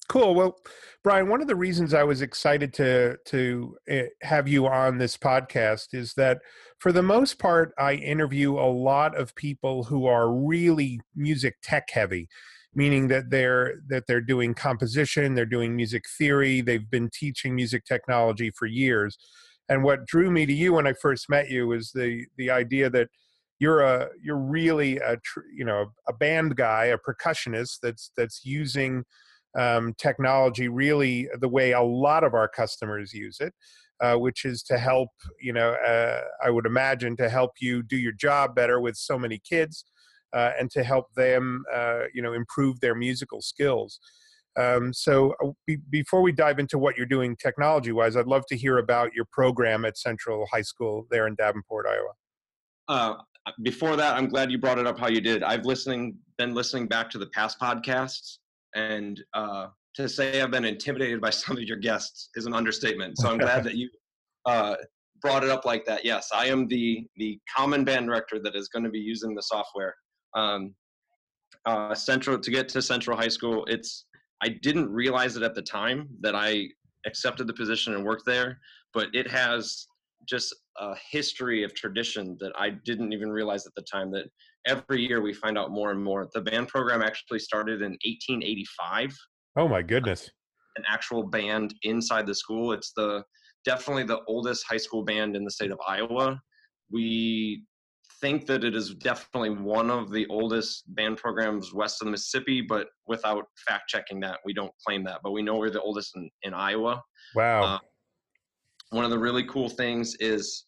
Cool. 0.08 0.36
Well, 0.36 0.56
Brian, 1.04 1.30
one 1.30 1.42
of 1.42 1.48
the 1.48 1.56
reasons 1.56 1.94
I 1.94 2.04
was 2.04 2.22
excited 2.22 2.74
to 2.74 3.18
to 3.26 3.78
eh, 3.88 4.08
have 4.22 4.48
you 4.48 4.68
on 4.68 4.98
this 4.98 5.18
podcast 5.18 5.94
is 5.94 6.14
that 6.14 6.40
for 6.80 6.92
the 6.92 7.02
most 7.02 7.40
part 7.40 7.74
I 7.80 7.94
interview 7.94 8.54
a 8.54 8.70
lot 8.70 9.18
of 9.18 9.36
people 9.36 9.84
who 9.84 10.06
are 10.06 10.32
really 10.32 11.00
music 11.16 11.56
tech 11.64 11.90
heavy, 11.90 12.28
meaning 12.76 13.08
that 13.08 13.32
they're 13.32 13.82
that 13.88 14.04
they're 14.08 14.22
doing 14.22 14.54
composition, 14.54 15.34
they're 15.34 15.46
doing 15.46 15.76
music 15.76 16.04
theory, 16.18 16.62
they've 16.62 16.90
been 16.90 17.10
teaching 17.10 17.56
music 17.56 17.84
technology 17.86 18.52
for 18.52 18.68
years. 18.68 19.18
And 19.70 19.84
what 19.84 20.06
drew 20.06 20.30
me 20.30 20.46
to 20.46 20.54
you 20.54 20.74
when 20.74 20.88
I 20.88 20.94
first 20.94 21.30
met 21.30 21.50
you 21.50 21.68
was 21.68 21.92
the 21.92 22.26
the 22.38 22.52
idea 22.52 22.90
that 22.92 23.10
you're 23.60 23.82
a 23.82 24.10
you're 24.22 24.38
really 24.38 24.98
a 24.98 25.18
you 25.56 25.66
know 25.66 25.88
a 26.08 26.14
band 26.14 26.56
guy, 26.56 26.86
a 26.86 26.98
percussionist 26.98 27.78
that's 27.82 28.12
that's 28.16 28.46
using 28.46 29.04
um, 29.58 29.94
technology 29.98 30.68
really 30.68 31.30
the 31.40 31.50
way 31.50 31.72
a 31.72 31.82
lot 31.82 32.24
of 32.24 32.34
our 32.34 32.48
customers 32.48 33.14
use 33.14 33.38
it, 33.40 33.54
uh, 34.02 34.16
which 34.16 34.46
is 34.46 34.62
to 34.64 34.78
help, 34.78 35.10
you 35.40 35.54
know, 35.54 35.72
uh, 35.88 36.22
I 36.44 36.50
would 36.50 36.66
imagine 36.66 37.16
to 37.18 37.30
help 37.30 37.52
you 37.60 37.82
do 37.82 37.98
your 37.98 38.12
job 38.12 38.56
better 38.56 38.80
with 38.80 38.98
so 38.98 39.18
many 39.18 39.42
kids 39.50 39.86
uh, 40.34 40.52
and 40.60 40.70
to 40.72 40.84
help 40.84 41.14
them, 41.16 41.64
uh, 41.74 42.04
you 42.14 42.22
know, 42.22 42.34
improve 42.34 42.80
their 42.82 42.96
musical 42.96 43.42
skills. 43.42 44.00
Um, 44.58 44.94
so 44.94 45.34
uh, 45.44 45.52
be, 45.66 45.78
before 45.90 46.22
we 46.22 46.32
dive 46.32 46.60
into 46.60 46.78
what 46.78 46.98
you're 46.98 47.06
doing 47.06 47.36
technology 47.36 47.92
wise, 47.92 48.16
I'd 48.16 48.28
love 48.28 48.46
to 48.48 48.58
hear 48.58 48.78
about 48.78 49.14
your 49.14 49.26
program 49.32 49.86
at 49.86 49.98
Central 49.98 50.46
High 50.52 50.62
School 50.62 51.08
there 51.12 51.28
in 51.28 51.36
Davenport, 51.36 51.86
Iowa. 51.88 52.14
Uh, 52.88 53.22
before 53.62 53.96
that, 53.96 54.16
I'm 54.16 54.28
glad 54.28 54.52
you 54.52 54.58
brought 54.58 54.80
it 54.80 54.88
up 54.88 55.00
how 55.00 55.08
you 55.08 55.22
did. 55.22 55.44
I've 55.44 55.66
listening 55.66 56.16
been 56.38 56.54
listening 56.54 56.88
back 56.88 57.10
to 57.10 57.18
the 57.18 57.28
past 57.28 57.60
podcasts 57.60 58.38
and 58.76 59.22
uh, 59.34 59.68
to 59.96 60.10
say 60.10 60.42
I've 60.42 60.52
been 60.52 60.66
intimidated 60.66 61.22
by 61.22 61.30
some 61.32 61.58
of 61.58 61.64
your 61.64 61.78
guests 61.78 62.30
is 62.36 62.46
an 62.46 62.54
understatement. 62.54 63.18
So 63.18 63.30
I'm 63.30 63.38
glad 63.38 63.64
that 63.66 63.76
you 63.76 63.90
uh, 64.46 64.76
brought 65.22 65.44
it 65.44 65.50
up 65.50 65.66
like 65.66 65.86
that. 65.86 66.06
Yes, 66.06 66.30
I 66.34 66.48
am 66.48 66.68
the 66.68 67.08
the 67.18 67.40
common 67.56 67.84
band 67.84 68.08
director 68.08 68.40
that 68.44 68.56
is 68.56 68.68
going 68.68 68.84
to 68.84 68.90
be 68.90 69.00
using 69.00 69.36
the 69.36 69.42
software. 69.42 69.96
Um, 70.36 70.76
uh, 71.66 71.96
Central 71.96 72.38
to 72.38 72.52
get 72.52 72.70
to 72.70 72.82
Central 72.82 73.18
High 73.18 73.30
School, 73.30 73.66
it's 73.66 74.06
I 74.42 74.50
didn't 74.50 74.92
realize 74.92 75.38
it 75.38 75.44
at 75.44 75.56
the 75.56 75.62
time 75.62 76.08
that 76.22 76.36
I 76.36 76.68
accepted 77.06 77.48
the 77.48 77.54
position 77.54 77.94
and 77.94 78.04
worked 78.04 78.26
there, 78.26 78.60
but 78.94 79.08
it 79.14 79.30
has 79.30 79.88
just 80.28 80.56
a 80.80 80.96
history 81.12 81.64
of 81.64 81.74
tradition 81.74 82.36
that 82.40 82.52
I 82.58 82.72
didn't 82.84 83.14
even 83.14 83.30
realize 83.30 83.66
at 83.66 83.74
the 83.76 83.84
time 83.84 84.12
that 84.12 84.26
every 84.66 85.06
year 85.06 85.22
we 85.22 85.34
find 85.34 85.58
out 85.58 85.72
more 85.72 85.92
and 85.92 86.04
more. 86.04 86.28
The 86.34 86.42
band 86.42 86.68
program 86.68 87.02
actually 87.02 87.40
started 87.40 87.82
in 87.82 87.92
1885. 87.92 89.16
Oh 89.58 89.68
my 89.68 89.80
uh, 89.80 89.82
goodness. 89.82 90.30
An 90.78 90.84
actual 90.90 91.24
band 91.24 91.74
inside 91.84 92.26
the 92.26 92.36
school. 92.36 92.74
It's 92.74 92.92
the 92.96 93.24
definitely 93.64 94.04
the 94.04 94.20
oldest 94.28 94.66
high 94.68 94.78
school 94.78 95.04
band 95.04 95.36
in 95.36 95.44
the 95.44 95.52
state 95.52 95.72
of 95.72 95.80
Iowa. 95.88 96.40
We 96.92 97.64
think 98.26 98.48
that 98.48 98.64
it 98.64 98.76
is 98.76 98.96
definitely 98.96 99.52
one 99.52 99.92
of 99.92 100.12
the 100.12 100.26
oldest 100.32 100.84
band 100.96 101.16
programs 101.16 101.76
west 101.76 102.02
of 102.02 102.06
the 102.06 102.12
Mississippi, 102.12 102.60
but 102.60 102.88
without 103.06 103.46
fact 103.68 103.88
checking 103.88 104.20
that, 104.22 104.40
we 104.44 104.52
don't 104.52 104.72
claim 104.84 105.04
that. 105.04 105.20
But 105.24 105.32
we 105.32 105.44
know 105.44 105.58
we're 105.58 105.70
the 105.70 105.82
oldest 105.82 106.16
in, 106.16 106.28
in 106.42 106.52
Iowa. 106.52 107.04
Wow. 107.36 107.64
Uh, 107.64 107.80
one 108.90 109.06
of 109.06 109.12
the 109.12 109.20
really 109.20 109.44
cool 109.44 109.70
things 109.70 110.16
is 110.20 110.66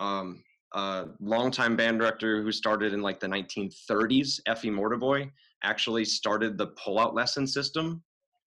um, 0.00 0.42
a 0.72 1.04
longtime 1.20 1.76
band 1.76 1.98
director 1.98 2.42
who 2.42 2.50
started 2.50 2.94
in 2.94 3.02
like 3.02 3.20
the 3.20 3.26
1930s, 3.26 4.40
Effie 4.46 4.70
Mortiboy, 4.70 5.30
actually 5.62 6.06
started 6.06 6.56
the 6.56 6.68
pull-out 6.82 7.14
lesson 7.14 7.46
system. 7.46 8.02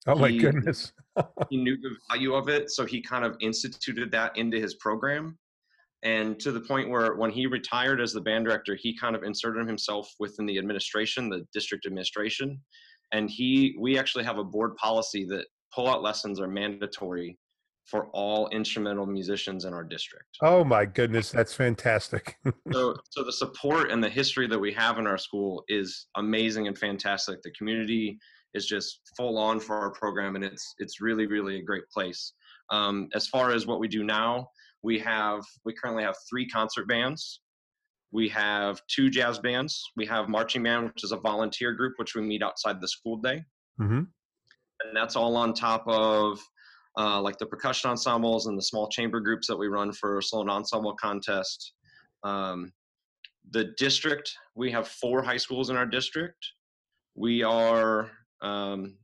Oh 0.08 0.16
my 0.16 0.30
he, 0.30 0.40
goodness. 0.40 0.92
he 1.52 1.58
knew 1.58 1.78
the 1.78 1.92
value 2.10 2.34
of 2.34 2.50
it, 2.50 2.72
so 2.72 2.84
he 2.84 3.00
kind 3.00 3.24
of 3.24 3.38
instituted 3.42 4.12
that 4.14 4.36
into 4.36 4.60
his 4.60 4.74
program. 4.76 5.38
And 6.04 6.40
to 6.40 6.52
the 6.52 6.62
point 6.62 6.90
where 6.90 7.16
when 7.16 7.32
he 7.32 7.48
retired 7.48 8.00
as 8.00 8.14
the 8.14 8.22
band 8.22 8.46
director, 8.46 8.76
he 8.76 8.98
kind 8.98 9.16
of 9.16 9.24
inserted 9.24 9.68
himself 9.68 10.10
within 10.20 10.46
the 10.46 10.58
administration, 10.58 11.30
the 11.30 11.46
district 11.54 11.86
administration. 11.86 12.60
And 13.14 13.30
he 13.30 13.76
we 13.80 13.98
actually 13.98 14.26
have 14.26 14.38
a 14.38 14.44
board 14.44 14.76
policy 14.76 15.26
that 15.30 15.46
pull-out 15.74 16.04
lessons 16.04 16.40
are 16.40 16.48
mandatory 16.48 17.38
for 17.86 18.08
all 18.08 18.50
instrumental 18.50 19.06
musicians 19.06 19.64
in 19.64 19.74
our 19.74 19.84
district. 19.84 20.26
Oh 20.42 20.64
my 20.64 20.86
goodness, 20.86 21.32
that's 21.32 21.54
fantastic. 21.54 22.38
so 22.72 22.96
so 23.10 23.24
the 23.24 23.32
support 23.32 23.92
and 23.92 24.04
the 24.04 24.10
history 24.10 24.46
that 24.48 24.60
we 24.60 24.74
have 24.74 25.00
in 25.00 25.08
our 25.08 25.18
school 25.18 25.64
is 25.70 26.08
amazing 26.18 26.68
and 26.68 26.78
fantastic. 26.78 27.42
The 27.42 27.52
community 27.52 28.18
is 28.54 28.66
just 28.66 29.00
full 29.16 29.38
on 29.38 29.60
for 29.60 29.76
our 29.78 29.92
program 29.92 30.36
and 30.36 30.44
it's 30.44 30.76
it's 30.80 31.02
really 31.02 31.28
really 31.28 31.60
a 31.60 31.64
great 31.64 31.88
place. 31.92 32.34
Um, 32.70 33.08
as 33.16 33.28
far 33.28 33.52
as 33.52 33.66
what 33.66 33.80
we 33.80 33.88
do 33.88 34.04
now, 34.04 34.50
we 34.88 34.98
have 35.00 35.44
we 35.66 35.74
currently 35.74 36.04
have 36.04 36.16
three 36.30 36.48
concert 36.48 36.88
bands. 36.88 37.42
We 38.14 38.30
have 38.30 38.82
two 38.88 39.10
jazz 39.10 39.38
bands. 39.38 39.84
We 39.98 40.06
have 40.06 40.30
marching 40.30 40.64
band, 40.64 40.86
which 40.86 41.04
is 41.04 41.12
a 41.12 41.18
volunteer 41.18 41.74
group, 41.74 41.96
which 41.98 42.16
we 42.16 42.22
meet 42.22 42.42
outside 42.42 42.80
the 42.80 42.88
school 42.88 43.18
day. 43.18 43.44
Mm-hmm. 43.82 44.04
And 44.84 44.96
that's 44.96 45.18
all 45.18 45.36
on 45.36 45.54
top 45.54 45.84
of 45.88 46.40
uh, 46.98 47.20
like 47.22 47.38
the 47.38 47.46
percussion 47.46 47.90
ensembles 47.90 48.48
and 48.48 48.58
the 48.58 48.62
small 48.62 48.88
chamber 48.88 49.20
groups 49.20 49.46
that 49.48 49.58
we 49.58 49.68
run 49.68 49.92
for 49.92 50.22
Solo 50.22 50.44
and 50.44 50.50
Ensemble 50.52 50.96
Contest. 50.96 51.74
Um, 52.24 52.72
the 53.52 53.74
district, 53.78 54.32
we 54.56 54.72
have 54.72 54.88
four 54.88 55.22
high 55.22 55.38
schools 55.38 55.70
in 55.70 55.76
our 55.76 55.86
district. 55.86 56.40
We 57.14 57.44
are 57.44 58.10
um, 58.42 58.96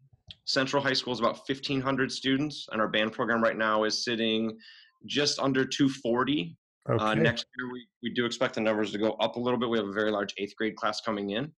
Central 0.46 0.82
High 0.82 0.94
School 0.94 1.14
is 1.14 1.20
about 1.20 1.42
1,500 1.48 2.10
students, 2.10 2.68
and 2.72 2.82
our 2.82 2.88
band 2.88 3.12
program 3.12 3.44
right 3.44 3.58
now 3.58 3.84
is 3.84 4.06
sitting 4.06 4.58
just 5.06 5.40
under 5.40 5.66
240. 5.66 6.58
Uh, 6.90 6.94
okay. 6.94 7.04
Uh, 7.04 7.14
next 7.14 7.46
year, 7.58 7.72
we, 7.72 7.86
we 8.02 8.14
do 8.14 8.26
expect 8.26 8.56
the 8.56 8.62
numbers 8.62 8.92
to 8.92 8.98
go 8.98 9.12
up 9.14 9.36
a 9.36 9.40
little 9.40 9.60
bit. 9.60 9.70
We 9.70 9.78
have 9.78 9.88
a 9.88 9.94
very 9.94 10.12
large 10.12 10.34
eighth 10.38 10.56
grade 10.58 10.76
class 10.76 11.02
coming 11.02 11.32
in. 11.32 11.52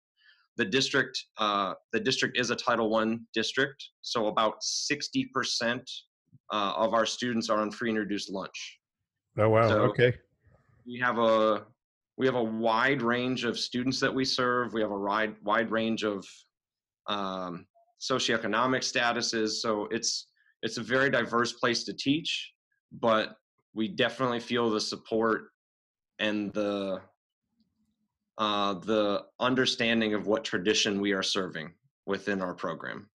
The 0.56 0.64
district, 0.64 1.18
uh, 1.38 1.74
the 1.92 2.00
district 2.00 2.38
is 2.38 2.50
a 2.50 2.56
Title 2.56 2.88
One 2.88 3.26
district, 3.34 3.82
so 4.02 4.28
about 4.28 4.62
60 4.62 5.30
percent 5.34 5.90
uh, 6.52 6.74
of 6.76 6.94
our 6.94 7.06
students 7.06 7.50
are 7.50 7.60
on 7.60 7.70
free 7.70 7.90
and 7.90 7.98
reduced 7.98 8.30
lunch. 8.30 8.78
Oh 9.38 9.48
wow! 9.48 9.68
So 9.68 9.80
okay. 9.80 10.14
We 10.86 11.00
have 11.00 11.18
a 11.18 11.64
we 12.16 12.26
have 12.26 12.36
a 12.36 12.42
wide 12.42 13.02
range 13.02 13.44
of 13.44 13.58
students 13.58 13.98
that 14.00 14.14
we 14.14 14.24
serve. 14.24 14.72
We 14.72 14.80
have 14.80 14.92
a 14.92 14.98
wide 14.98 15.34
wide 15.42 15.72
range 15.72 16.04
of 16.04 16.24
um, 17.08 17.66
socioeconomic 18.00 18.80
statuses. 18.80 19.60
So 19.60 19.88
it's 19.90 20.28
it's 20.62 20.78
a 20.78 20.82
very 20.82 21.10
diverse 21.10 21.52
place 21.52 21.84
to 21.84 21.92
teach. 21.92 22.53
But 22.92 23.36
we 23.74 23.88
definitely 23.88 24.40
feel 24.40 24.70
the 24.70 24.80
support 24.80 25.48
and 26.18 26.52
the 26.52 27.00
uh, 28.38 28.74
the 28.74 29.24
understanding 29.38 30.14
of 30.14 30.26
what 30.26 30.44
tradition 30.44 31.00
we 31.00 31.12
are 31.12 31.22
serving 31.22 31.72
within 32.06 32.42
our 32.42 32.54
program. 32.54 33.08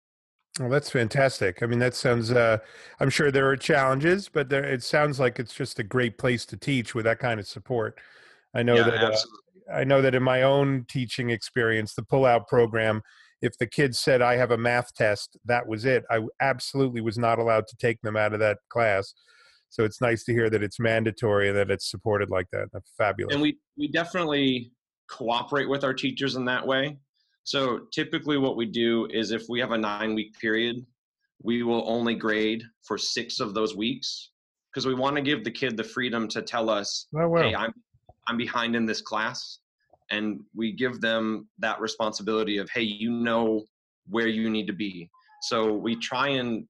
Well, 0.59 0.69
that's 0.69 0.89
fantastic. 0.89 1.61
I 1.61 1.67
mean, 1.67 1.79
that 1.79 1.95
sounds. 1.95 2.31
Uh, 2.31 2.57
I'm 2.99 3.09
sure 3.09 3.31
there 3.31 3.49
are 3.49 3.57
challenges, 3.57 4.29
but 4.29 4.49
there, 4.49 4.63
it 4.63 4.83
sounds 4.83 5.19
like 5.19 5.39
it's 5.39 5.53
just 5.53 5.79
a 5.79 5.83
great 5.83 6.17
place 6.17 6.45
to 6.47 6.57
teach 6.57 6.95
with 6.95 7.05
that 7.05 7.19
kind 7.19 7.39
of 7.39 7.47
support. 7.47 7.99
I 8.55 8.63
know 8.63 8.75
Yeah, 8.75 8.89
that. 8.89 9.03
Uh. 9.03 9.17
I 9.71 9.83
know 9.83 10.01
that 10.01 10.15
in 10.15 10.23
my 10.23 10.43
own 10.43 10.85
teaching 10.87 11.29
experience, 11.29 11.93
the 11.93 12.03
pull-out 12.03 12.47
program, 12.47 13.01
if 13.41 13.57
the 13.57 13.67
kids 13.67 13.99
said 13.99 14.21
I 14.21 14.37
have 14.37 14.51
a 14.51 14.57
math 14.57 14.93
test, 14.95 15.37
that 15.43 15.67
was 15.67 15.83
it. 15.83 16.05
I 16.09 16.21
absolutely 16.39 17.01
was 17.01 17.17
not 17.17 17.37
allowed 17.37 17.67
to 17.67 17.75
take 17.75 18.01
them 18.01 18.15
out 18.15 18.33
of 18.33 18.39
that 18.39 18.59
class. 18.69 19.13
So 19.69 19.83
it's 19.83 20.01
nice 20.01 20.23
to 20.25 20.33
hear 20.33 20.49
that 20.49 20.63
it's 20.63 20.79
mandatory 20.79 21.49
and 21.49 21.57
that 21.57 21.69
it's 21.69 21.89
supported 21.91 22.29
like 22.29 22.47
that. 22.51 22.67
That's 22.73 22.91
fabulous. 22.97 23.33
and 23.33 23.41
we 23.41 23.57
we 23.77 23.87
definitely 23.87 24.71
cooperate 25.09 25.69
with 25.69 25.83
our 25.83 25.93
teachers 25.93 26.35
in 26.35 26.45
that 26.45 26.65
way 26.65 26.97
so 27.43 27.79
typically 27.93 28.37
what 28.37 28.57
we 28.57 28.65
do 28.65 29.07
is 29.09 29.31
if 29.31 29.43
we 29.47 29.59
have 29.59 29.71
a 29.71 29.77
nine 29.77 30.13
week 30.13 30.37
period 30.39 30.85
we 31.41 31.63
will 31.63 31.89
only 31.89 32.13
grade 32.13 32.63
for 32.83 32.97
six 32.97 33.39
of 33.39 33.53
those 33.53 33.75
weeks 33.75 34.31
because 34.69 34.85
we 34.85 34.93
want 34.93 35.15
to 35.15 35.21
give 35.21 35.43
the 35.43 35.51
kid 35.51 35.77
the 35.77 35.83
freedom 35.83 36.27
to 36.27 36.41
tell 36.41 36.69
us 36.69 37.07
oh, 37.15 37.35
hey 37.37 37.55
i'm 37.55 37.73
i'm 38.27 38.37
behind 38.37 38.75
in 38.75 38.85
this 38.85 39.01
class 39.01 39.59
and 40.11 40.41
we 40.55 40.73
give 40.73 40.99
them 40.99 41.47
that 41.57 41.79
responsibility 41.79 42.57
of 42.57 42.69
hey 42.69 42.81
you 42.81 43.11
know 43.11 43.63
where 44.09 44.27
you 44.27 44.49
need 44.49 44.67
to 44.67 44.73
be 44.73 45.09
so 45.43 45.71
we 45.71 45.95
try 45.95 46.27
and 46.27 46.67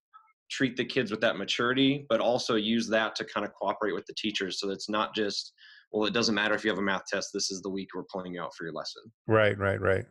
treat 0.49 0.77
the 0.77 0.85
kids 0.85 1.11
with 1.11 1.21
that 1.21 1.37
maturity 1.37 2.05
but 2.09 2.19
also 2.19 2.55
use 2.55 2.87
that 2.87 3.15
to 3.15 3.25
kind 3.25 3.45
of 3.45 3.53
cooperate 3.53 3.93
with 3.93 4.05
the 4.05 4.13
teachers 4.17 4.59
so 4.59 4.69
it's 4.69 4.89
not 4.89 5.13
just 5.13 5.53
well 5.91 6.05
it 6.05 6.13
doesn't 6.13 6.35
matter 6.35 6.55
if 6.55 6.63
you 6.63 6.69
have 6.69 6.79
a 6.79 6.81
math 6.81 7.05
test 7.11 7.29
this 7.33 7.51
is 7.51 7.61
the 7.61 7.69
week 7.69 7.89
we're 7.95 8.03
pulling 8.11 8.33
you 8.33 8.41
out 8.41 8.53
for 8.55 8.63
your 8.63 8.73
lesson 8.73 9.01
Right, 9.27 9.57
right, 9.57 9.79
right. 9.81 10.05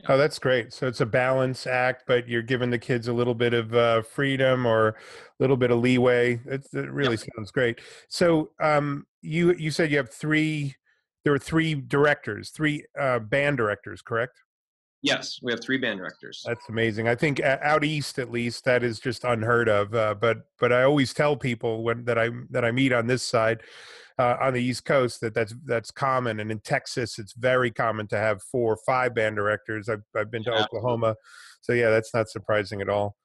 Yeah. 0.00 0.06
Oh, 0.10 0.16
that's 0.16 0.38
great. 0.38 0.72
So 0.72 0.86
it's 0.86 1.02
a 1.02 1.06
balance 1.06 1.66
act, 1.66 2.04
but 2.06 2.26
you're 2.26 2.42
giving 2.42 2.70
the 2.70 2.78
kids 2.78 3.08
a 3.08 3.12
little 3.12 3.34
bit 3.34 3.52
of 3.52 3.74
uh, 3.74 4.02
freedom 4.02 4.64
or 4.64 4.88
a 4.88 4.94
little 5.40 5.58
bit 5.58 5.70
of 5.70 5.80
leeway. 5.80 6.40
It's, 6.46 6.72
it 6.72 6.90
really 6.90 7.18
sounds 7.18 7.50
great. 7.50 7.80
So 8.08 8.50
um, 8.62 9.06
you 9.20 9.52
you 9.54 9.70
said 9.70 9.90
you 9.90 9.98
have 9.98 10.10
three. 10.10 10.74
There 11.22 11.34
were 11.34 11.38
three 11.38 11.74
directors, 11.74 12.48
three 12.48 12.86
uh, 12.98 13.18
band 13.18 13.58
directors, 13.58 14.00
correct? 14.00 14.40
Yes 15.02 15.38
we 15.42 15.52
have 15.52 15.62
three 15.62 15.78
band 15.78 15.98
directors 15.98 16.42
That's 16.46 16.68
amazing. 16.68 17.08
I 17.08 17.14
think 17.14 17.40
uh, 17.40 17.58
out 17.62 17.84
east, 17.84 18.18
at 18.18 18.30
least, 18.30 18.64
that 18.64 18.82
is 18.82 18.98
just 18.98 19.24
unheard 19.24 19.68
of. 19.68 19.94
Uh, 19.94 20.14
but 20.14 20.38
but 20.58 20.72
I 20.72 20.82
always 20.82 21.12
tell 21.14 21.36
people 21.36 21.82
when 21.82 22.04
that 22.04 22.18
I 22.18 22.30
that 22.50 22.64
I 22.64 22.70
meet 22.70 22.92
on 22.92 23.06
this 23.06 23.22
side, 23.22 23.62
uh, 24.18 24.36
on 24.40 24.54
the 24.54 24.62
East 24.62 24.84
Coast, 24.84 25.20
that 25.20 25.34
that's 25.34 25.54
that's 25.64 25.90
common. 25.90 26.40
And 26.40 26.50
in 26.50 26.60
Texas, 26.60 27.18
it's 27.18 27.32
very 27.32 27.70
common 27.70 28.06
to 28.08 28.16
have 28.16 28.42
four 28.42 28.74
or 28.74 28.78
five 28.86 29.14
band 29.14 29.36
directors. 29.36 29.88
I've 29.88 30.02
I've 30.16 30.30
been 30.30 30.44
to 30.44 30.50
Yeah, 30.50 30.64
Oklahoma, 30.64 31.16
so 31.60 31.72
yeah, 31.72 31.90
that's 31.90 32.12
not 32.12 32.28
surprising 32.28 32.80
at 32.80 32.88
all. 32.88 33.16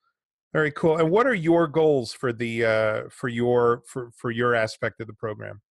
Very 0.54 0.72
cool. 0.72 0.98
And 0.98 1.10
what 1.10 1.28
are 1.28 1.34
your 1.34 1.68
goals 1.68 2.14
for 2.14 2.32
the 2.32 2.66
uh, 2.66 3.02
for 3.10 3.28
your 3.28 3.84
for 3.88 4.12
for 4.16 4.32
your 4.32 4.56
aspect 4.56 5.02
of 5.02 5.08
the 5.08 5.14
program? 5.14 5.62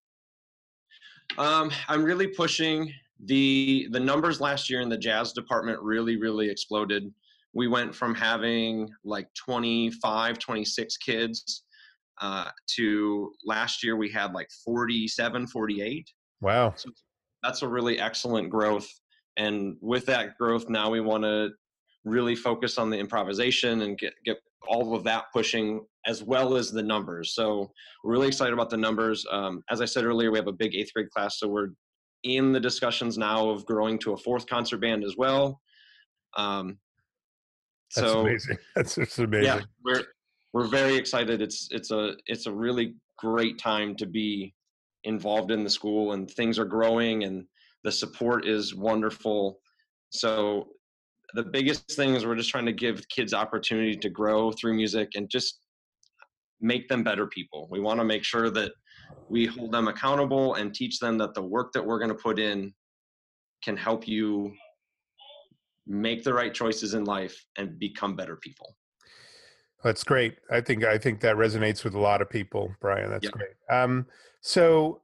Um, 1.39 1.71
I'm 1.89 2.05
really 2.05 2.27
pushing 2.27 2.93
the 3.25 3.89
the 3.91 4.01
numbers 4.01 4.41
last 4.41 4.69
year 4.69 4.81
in 4.81 4.89
the 4.89 4.99
jazz 4.99 5.33
department 5.33 5.81
really 5.83 6.17
really 6.17 6.49
exploded. 6.49 7.13
We 7.57 7.69
went 7.69 7.95
from 7.95 8.17
having 8.17 8.91
like 9.05 9.29
25, 9.35 10.41
26 10.41 10.97
kids 10.97 11.65
uh, 12.21 12.51
to 12.77 13.33
last 13.45 13.83
year 13.83 13.97
we 13.97 14.09
had 14.09 14.33
like 14.33 14.49
47, 14.65 15.47
48. 15.47 16.11
Wow. 16.41 16.73
So 16.77 16.91
that's 17.43 17.63
a 17.63 17.69
really 17.69 17.99
excellent 17.99 18.51
growth. 18.51 18.89
And 19.37 19.77
with 19.81 20.07
that 20.07 20.37
growth, 20.39 20.69
now 20.69 20.91
we 20.91 21.01
want 21.01 21.25
to 21.25 21.51
really 22.05 22.37
focus 22.37 22.79
on 22.79 22.91
the 22.91 22.99
improvisation 22.99 23.83
and 23.83 23.99
get 23.99 24.13
get 24.25 24.39
all 24.69 24.95
of 24.95 25.05
that 25.05 25.25
pushing 25.33 25.85
as 26.07 26.23
well 26.23 26.57
as 26.57 26.71
the 26.71 26.83
numbers. 26.83 27.35
So 27.35 27.71
we're 28.03 28.13
really 28.13 28.29
excited 28.29 28.53
about 28.53 28.71
the 28.71 28.77
numbers. 28.77 29.25
Um, 29.31 29.63
as 29.71 29.81
I 29.81 29.85
said 29.85 30.05
earlier, 30.05 30.31
we 30.31 30.39
have 30.39 30.49
a 30.49 30.53
big 30.53 30.75
eighth 30.75 30.93
grade 30.95 31.11
class, 31.11 31.39
so 31.39 31.49
we're 31.49 31.69
in 32.25 32.53
the 32.53 32.61
discussions 32.61 33.17
now 33.17 33.49
of 33.49 33.65
growing 33.67 33.99
to 34.01 34.13
a 34.13 34.17
fourth 34.17 34.47
concert 34.47 34.79
band 34.79 35.05
as 35.05 35.17
well. 35.17 35.61
Um, 36.37 36.79
That's 37.95 38.11
so 38.11 38.21
amazing. 38.21 38.59
That's 38.77 38.95
just 38.97 39.19
amazing. 39.19 39.45
yeah, 39.45 39.61
we're 39.85 40.05
we're 40.53 40.67
very 40.67 40.97
excited. 40.97 41.41
It's 41.41 41.69
it's 41.71 41.91
a 41.91 42.15
it's 42.27 42.47
a 42.47 42.53
really 42.53 42.95
great 43.19 43.59
time 43.59 43.95
to 43.97 44.07
be 44.07 44.55
involved 45.05 45.51
in 45.51 45.63
the 45.63 45.71
school, 45.71 46.13
and 46.13 46.31
things 46.31 46.59
are 46.59 46.65
growing, 46.65 47.25
and 47.25 47.45
the 47.85 47.93
support 47.93 48.47
is 48.47 48.75
wonderful. 48.75 49.59
So 50.11 50.69
the 51.35 51.45
biggest 51.45 51.93
thing 51.93 52.15
is 52.15 52.25
we're 52.25 52.37
just 52.37 52.51
trying 52.51 52.67
to 52.67 52.73
give 52.73 53.09
kids 53.09 53.35
opportunity 53.35 53.97
to 53.97 54.09
grow 54.09 54.53
through 54.53 54.75
music 54.75 55.11
and 55.15 55.29
just 55.29 55.61
make 56.61 56.89
them 56.89 57.03
better 57.03 57.27
people. 57.27 57.69
We 57.71 57.81
want 57.81 58.01
to 58.01 58.05
make 58.05 58.25
sure 58.25 58.51
that 58.51 58.73
we 59.29 59.47
hold 59.47 59.73
them 59.73 59.89
accountable 59.89 60.55
and 60.55 60.75
teach 60.75 60.99
them 60.99 61.19
that 61.19 61.35
the 61.35 61.43
work 61.43 61.73
that 61.73 61.85
we're 61.85 61.99
going 61.99 62.11
to 62.11 62.15
put 62.15 62.39
in 62.39 62.73
can 63.65 63.77
help 63.77 64.07
you 64.07 64.53
make 65.87 66.25
the 66.25 66.33
right 66.33 66.53
choices 66.55 66.95
in 66.95 67.05
life 67.05 67.45
and 67.57 67.79
become 67.79 68.17
better 68.17 68.37
people. 68.37 68.77
That's 69.83 70.03
great. 70.03 70.39
I 70.51 70.63
think 70.63 70.83
I 70.85 70.97
think 70.97 71.21
that 71.21 71.37
resonates 71.37 71.85
with 71.85 71.95
a 71.95 72.01
lot 72.01 72.23
of 72.23 72.31
people, 72.31 72.75
Brian. 72.81 73.11
That's 73.11 73.25
Yeah. 73.25 73.31
great. 73.33 73.51
Um, 73.71 74.07
so, 74.41 75.03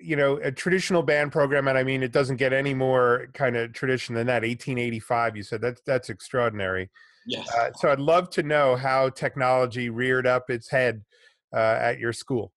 you 0.00 0.16
know, 0.16 0.36
a 0.36 0.50
traditional 0.50 1.02
band 1.02 1.32
program, 1.32 1.68
and 1.68 1.76
I 1.76 1.82
mean, 1.82 2.02
it 2.02 2.12
doesn't 2.12 2.36
get 2.36 2.52
any 2.54 2.72
more 2.72 3.28
kind 3.34 3.56
of 3.56 3.72
tradition 3.74 4.14
than 4.14 4.26
that. 4.28 4.42
1885, 4.42 5.36
you 5.36 5.42
said 5.42 5.60
that's 5.60 5.82
that's 5.82 6.08
extraordinary. 6.08 6.90
Yes. 7.26 7.46
Uh, 7.54 7.72
so, 7.74 7.90
I'd 7.90 7.98
love 7.98 8.30
to 8.30 8.42
know 8.42 8.76
how 8.76 9.10
technology 9.10 9.90
reared 9.90 10.26
up 10.26 10.48
its 10.48 10.70
head 10.70 11.04
uh, 11.52 11.78
at 11.80 11.98
your 11.98 12.12
school. 12.12 12.52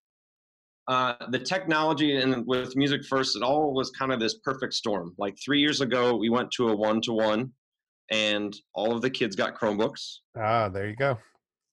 Uh, 0.90 1.14
the 1.30 1.38
technology 1.38 2.18
and 2.18 2.46
with 2.48 2.76
music 2.76 3.06
first 3.06 3.36
it 3.36 3.44
all 3.44 3.74
was 3.74 3.92
kind 3.92 4.12
of 4.12 4.20
this 4.20 4.40
perfect 4.40 4.74
storm. 4.74 5.14
Like 5.20 5.38
three 5.38 5.60
years 5.60 5.82
ago 5.82 6.16
we 6.16 6.30
went 6.30 6.52
to 6.54 6.70
a 6.70 6.76
one-to-one 6.76 7.52
and 8.10 8.58
all 8.74 8.96
of 8.96 9.04
the 9.04 9.10
kids 9.10 9.36
got 9.36 9.56
chromebooks. 9.56 10.18
Ah, 10.36 10.68
there 10.68 10.90
you 10.90 10.96
go. 10.96 11.18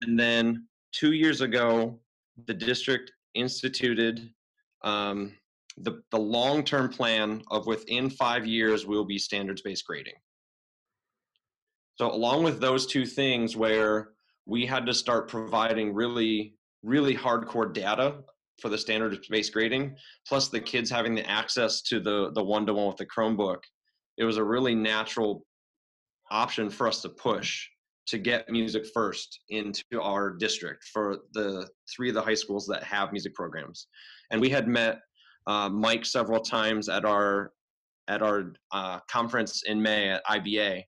and 0.03 0.21
then 0.21 0.67
two 0.93 1.13
years 1.13 1.41
ago 1.41 1.99
the 2.47 2.53
district 2.53 3.11
instituted 3.35 4.31
um, 4.85 5.33
the, 5.79 6.03
the 6.11 6.19
long-term 6.19 6.91
plan 6.91 7.43
of 7.51 7.67
within 7.67 8.11
five 8.11 8.45
years 8.47 8.87
we'll 8.87 9.05
be 9.07 9.19
standards-based 9.19 9.87
grading. 9.87 10.15
So 11.95 12.13
along 12.13 12.45
with 12.45 12.61
those 12.61 12.87
two 12.87 13.07
things 13.07 13.57
where 13.57 14.11
we 14.45 14.67
had 14.67 14.85
to 14.85 14.93
start 14.93 15.27
providing 15.29 15.95
really 15.95 16.55
really 16.83 17.17
hardcore 17.17 17.73
data 17.73 18.17
for 18.59 18.69
the 18.69 18.79
standards-based 18.79 19.53
grading 19.53 19.95
plus 20.27 20.49
the 20.49 20.61
kids 20.61 20.91
having 20.91 21.15
the 21.15 21.29
access 21.31 21.83
to 21.83 22.01
the 22.01 22.31
the 22.35 22.43
one-to-one 22.43 22.87
with 22.87 22.97
the 22.97 23.07
chromebook 23.07 23.61
it 24.19 24.25
was 24.25 24.39
a 24.39 24.45
really 24.45 24.75
natural 24.75 25.45
option 26.31 26.71
for 26.71 26.89
us 26.89 27.03
to 27.03 27.09
push 27.09 27.67
to 28.07 28.19
get 28.19 28.49
music 28.49 28.85
first 28.95 29.41
into 29.49 30.01
our 30.01 30.31
district 30.31 30.85
for 30.93 31.19
the 31.35 31.69
three 31.95 32.09
of 32.09 32.15
the 32.15 32.23
high 32.23 32.35
schools 32.35 32.67
that 32.67 32.85
have 32.85 33.13
music 33.13 33.35
programs. 33.35 33.89
And 34.31 34.41
we 34.41 34.49
had 34.49 34.69
met 34.69 35.01
uh, 35.47 35.69
mike 35.69 36.05
several 36.05 36.41
times 36.41 36.89
at 36.89 37.05
our 37.05 37.53
at 38.09 38.23
our 38.23 38.53
uh, 38.73 39.01
conference 39.11 39.63
in 39.67 39.81
may 39.81 40.11
at 40.11 40.25
iba 40.27 40.83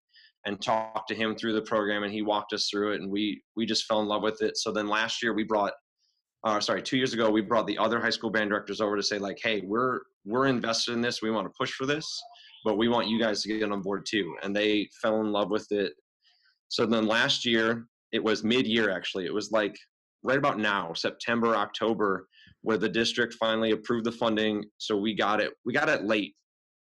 and 0.46 0.60
talked 0.62 1.08
to 1.08 1.14
him 1.14 1.36
through 1.36 1.52
the 1.52 1.62
program 1.62 2.04
and 2.04 2.12
he 2.12 2.22
walked 2.22 2.52
us 2.52 2.68
through 2.68 2.92
it 2.92 3.00
and 3.00 3.10
we 3.10 3.42
we 3.56 3.66
just 3.66 3.86
fell 3.86 4.00
in 4.00 4.08
love 4.08 4.22
with 4.22 4.40
it. 4.42 4.56
So 4.56 4.72
then 4.72 4.88
last 4.88 5.22
year 5.22 5.34
we 5.34 5.44
brought 5.44 5.72
uh, 6.44 6.60
sorry 6.60 6.82
two 6.82 6.96
years 6.96 7.14
ago 7.14 7.30
we 7.30 7.40
brought 7.40 7.66
the 7.66 7.78
other 7.78 8.00
high 8.00 8.10
school 8.10 8.30
band 8.30 8.50
directors 8.50 8.80
over 8.80 8.96
to 8.96 9.02
say 9.02 9.18
like 9.18 9.38
hey 9.42 9.62
we're 9.66 10.00
we're 10.24 10.46
invested 10.46 10.92
in 10.92 11.00
this. 11.00 11.22
We 11.22 11.30
want 11.30 11.46
to 11.46 11.52
push 11.58 11.72
for 11.72 11.86
this 11.86 12.06
but 12.64 12.76
we 12.76 12.88
want 12.88 13.08
you 13.08 13.20
guys 13.20 13.42
to 13.42 13.48
get 13.48 13.70
on 13.70 13.82
board 13.82 14.04
too. 14.06 14.36
And 14.42 14.54
they 14.54 14.88
fell 15.00 15.20
in 15.20 15.30
love 15.30 15.48
with 15.48 15.70
it. 15.70 15.92
So 16.68 16.84
then 16.86 17.06
last 17.06 17.46
year 17.46 17.86
it 18.12 18.22
was 18.22 18.42
mid-year 18.42 18.90
actually. 18.90 19.26
It 19.26 19.32
was 19.32 19.52
like 19.52 19.76
right 20.22 20.38
about 20.38 20.58
now 20.58 20.92
september 20.92 21.54
october 21.54 22.26
where 22.62 22.76
the 22.76 22.88
district 22.88 23.34
finally 23.34 23.70
approved 23.70 24.04
the 24.04 24.12
funding 24.12 24.64
so 24.78 24.96
we 24.96 25.14
got 25.14 25.40
it 25.40 25.52
we 25.64 25.72
got 25.72 25.88
it 25.88 26.04
late 26.04 26.34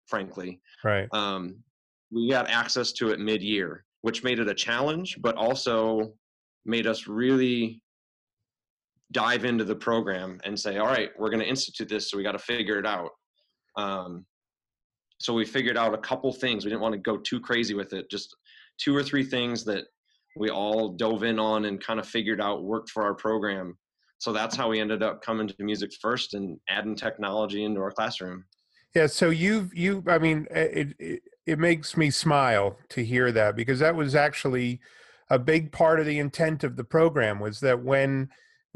frankly. 0.07 0.61
Right. 0.85 1.09
um, 1.13 1.57
we 2.11 2.31
got 2.31 2.49
access 2.49 2.93
to 2.93 3.11
it 3.11 3.21
mid-year 3.21 3.85
which 4.03 4.23
made 4.23 4.39
it 4.39 4.49
a 4.49 4.55
challenge 4.55 5.19
but 5.21 5.35
also 5.35 6.13
made 6.65 6.87
us 6.87 7.07
really 7.09 7.83
dive 9.13 9.45
into 9.45 9.65
the 9.65 9.75
program 9.75 10.39
and 10.45 10.59
say 10.59 10.77
all 10.77 10.87
right 10.87 11.11
we're 11.19 11.31
going 11.31 11.41
to 11.41 11.49
institute 11.49 11.89
this 11.89 12.11
so 12.11 12.17
we 12.17 12.23
got 12.23 12.33
to 12.33 12.39
figure 12.39 12.79
it 12.79 12.87
out. 12.87 13.11
Um, 13.77 14.27
so 15.21 15.35
we 15.35 15.45
figured 15.45 15.77
out 15.77 15.95
a 15.95 15.99
couple 15.99 16.33
things. 16.33 16.65
We 16.65 16.71
didn't 16.71 16.83
want 16.83 16.93
to 16.93 16.99
go 16.99 17.17
too 17.17 17.41
crazy 17.41 17.75
with 17.75 17.93
it 17.93 18.11
just 18.11 18.37
two 18.79 18.95
or 18.95 19.03
three 19.03 19.25
things 19.25 19.65
that 19.65 19.85
we 20.37 20.51
all 20.51 20.91
dove 20.91 21.25
in 21.25 21.39
on 21.39 21.65
and 21.65 21.85
kind 21.85 21.99
of 21.99 22.07
figured 22.07 22.41
out 22.41 22.63
worked 22.63 22.91
for 22.91 23.03
our 23.03 23.15
program. 23.15 23.77
So 24.19 24.33
that's 24.33 24.57
how 24.57 24.69
we 24.69 24.81
ended 24.81 25.03
up 25.03 25.23
coming 25.23 25.49
to 25.49 25.55
music 25.59 25.91
first 26.01 26.35
and 26.35 26.59
adding 26.69 26.95
technology 26.95 27.65
into 27.65 27.81
our 27.81 27.91
classroom. 27.91 28.45
Yeah, 28.95 29.07
so 29.07 29.31
you've 29.31 29.75
you 29.75 30.03
I 30.07 30.19
mean 30.19 30.47
it, 30.51 30.95
it 30.99 31.23
it 31.47 31.59
makes 31.59 31.97
me 31.97 32.11
smile 32.11 32.79
to 32.91 33.05
hear 33.05 33.33
that 33.33 33.55
because 33.55 33.81
that 33.81 33.95
was 33.95 34.15
actually 34.15 34.81
a 35.31 35.39
big 35.39 35.73
part 35.73 36.01
of 36.01 36.07
the 36.07 36.19
intent 36.19 36.65
of 36.65 36.77
the 36.77 36.85
program 36.85 37.39
was 37.39 37.61
that 37.61 37.83
when 37.83 38.29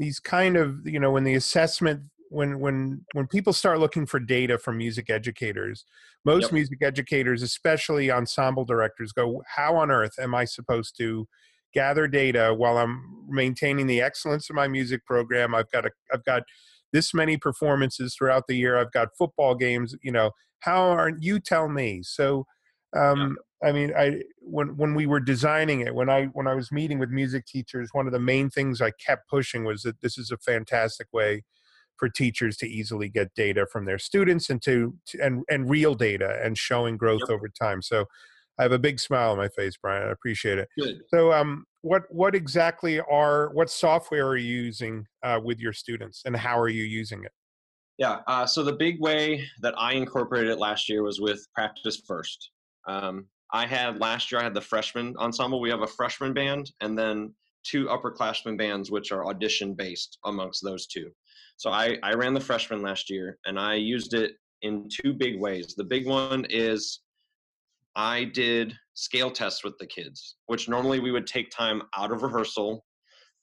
these 0.03 0.19
kind 0.19 0.57
of 0.57 0.85
you 0.85 0.99
know 0.99 1.11
when 1.11 1.23
the 1.23 1.35
assessment 1.35 2.01
when 2.29 2.59
when 2.59 3.05
when 3.13 3.27
people 3.27 3.53
start 3.53 3.79
looking 3.79 4.05
for 4.05 4.19
data 4.19 4.57
from 4.57 4.77
music 4.77 5.09
educators 5.09 5.85
most 6.25 6.43
yep. 6.43 6.51
music 6.51 6.79
educators 6.81 7.41
especially 7.41 8.11
ensemble 8.11 8.65
directors 8.65 9.11
go 9.11 9.41
how 9.55 9.75
on 9.75 9.89
earth 9.91 10.13
am 10.19 10.35
i 10.35 10.43
supposed 10.43 10.97
to 10.97 11.27
gather 11.73 12.07
data 12.07 12.53
while 12.55 12.77
i'm 12.77 13.23
maintaining 13.29 13.87
the 13.87 14.01
excellence 14.01 14.49
of 14.49 14.55
my 14.55 14.67
music 14.67 15.05
program? 15.05 15.55
I've 15.55 15.69
got 15.71 15.85
a 15.85 15.91
i've 16.13 16.23
got 16.23 16.43
this 16.91 17.13
many 17.13 17.37
performances 17.37 18.15
throughout 18.15 18.45
the 18.47 18.55
year. 18.55 18.77
I've 18.77 18.91
got 18.91 19.09
football 19.17 19.55
games 19.55 19.95
you 20.01 20.11
know 20.11 20.31
how 20.59 20.83
aren't 20.83 21.23
you 21.23 21.39
tell 21.39 21.67
me? 21.67 22.01
So 22.03 22.45
um, 22.95 23.37
I 23.63 23.71
mean, 23.71 23.93
I 23.97 24.21
when 24.39 24.75
when 24.77 24.93
we 24.93 25.05
were 25.05 25.19
designing 25.19 25.81
it, 25.81 25.95
when 25.95 26.09
I 26.09 26.25
when 26.33 26.47
I 26.47 26.53
was 26.53 26.71
meeting 26.71 26.99
with 26.99 27.09
music 27.09 27.45
teachers, 27.45 27.89
one 27.93 28.07
of 28.07 28.13
the 28.13 28.19
main 28.19 28.49
things 28.49 28.81
I 28.81 28.91
kept 28.91 29.29
pushing 29.29 29.63
was 29.63 29.83
that 29.83 30.01
this 30.01 30.17
is 30.17 30.31
a 30.31 30.37
fantastic 30.37 31.07
way 31.13 31.43
for 31.97 32.09
teachers 32.09 32.57
to 32.57 32.67
easily 32.67 33.07
get 33.07 33.33
data 33.35 33.65
from 33.71 33.85
their 33.85 33.99
students 33.99 34.49
and 34.49 34.61
to, 34.63 34.95
to 35.07 35.19
and 35.19 35.43
and 35.49 35.69
real 35.69 35.95
data 35.95 36.39
and 36.43 36.57
showing 36.57 36.97
growth 36.97 37.21
yep. 37.21 37.29
over 37.29 37.47
time. 37.47 37.81
So 37.81 38.05
I 38.59 38.63
have 38.63 38.71
a 38.71 38.79
big 38.79 38.99
smile 38.99 39.31
on 39.31 39.37
my 39.37 39.49
face, 39.49 39.75
Brian. 39.81 40.07
I 40.07 40.11
appreciate 40.11 40.57
it. 40.59 40.69
Good. 40.77 41.01
So, 41.09 41.31
um, 41.31 41.65
what 41.81 42.03
what 42.09 42.35
exactly 42.35 42.99
are 42.99 43.49
what 43.53 43.69
software 43.69 44.27
are 44.27 44.37
you 44.37 44.61
using 44.61 45.05
uh, 45.23 45.39
with 45.43 45.59
your 45.59 45.73
students, 45.73 46.23
and 46.25 46.35
how 46.35 46.59
are 46.59 46.69
you 46.69 46.83
using 46.83 47.23
it? 47.23 47.31
Yeah. 47.97 48.19
Uh, 48.27 48.45
so 48.45 48.63
the 48.63 48.73
big 48.73 48.99
way 48.99 49.45
that 49.61 49.73
I 49.77 49.93
incorporated 49.93 50.51
it 50.51 50.59
last 50.59 50.89
year 50.89 51.03
was 51.03 51.21
with 51.21 51.47
Practice 51.53 52.01
First. 52.07 52.51
Um, 52.87 53.27
I 53.53 53.65
had 53.67 53.99
last 53.99 54.31
year. 54.31 54.41
I 54.41 54.43
had 54.43 54.53
the 54.53 54.61
freshman 54.61 55.15
ensemble. 55.17 55.61
We 55.61 55.69
have 55.69 55.83
a 55.83 55.87
freshman 55.87 56.33
band, 56.33 56.71
and 56.81 56.97
then 56.97 57.33
two 57.63 57.85
upperclassmen 57.85 58.57
bands, 58.57 58.91
which 58.91 59.11
are 59.11 59.25
audition 59.25 59.73
based 59.73 60.17
amongst 60.25 60.63
those 60.63 60.87
two. 60.87 61.09
So 61.57 61.69
I, 61.71 61.97
I 62.03 62.13
ran 62.13 62.33
the 62.33 62.39
freshman 62.39 62.81
last 62.81 63.09
year 63.09 63.37
and 63.45 63.59
I 63.59 63.75
used 63.75 64.13
it 64.13 64.33
in 64.61 64.87
two 64.89 65.13
big 65.13 65.39
ways. 65.39 65.75
The 65.75 65.83
big 65.83 66.07
one 66.07 66.45
is 66.49 67.01
I 67.95 68.25
did 68.25 68.73
scale 68.95 69.31
tests 69.31 69.63
with 69.63 69.77
the 69.79 69.85
kids, 69.85 70.37
which 70.47 70.67
normally 70.67 70.99
we 70.99 71.11
would 71.11 71.27
take 71.27 71.51
time 71.51 71.83
out 71.95 72.11
of 72.11 72.23
rehearsal 72.23 72.85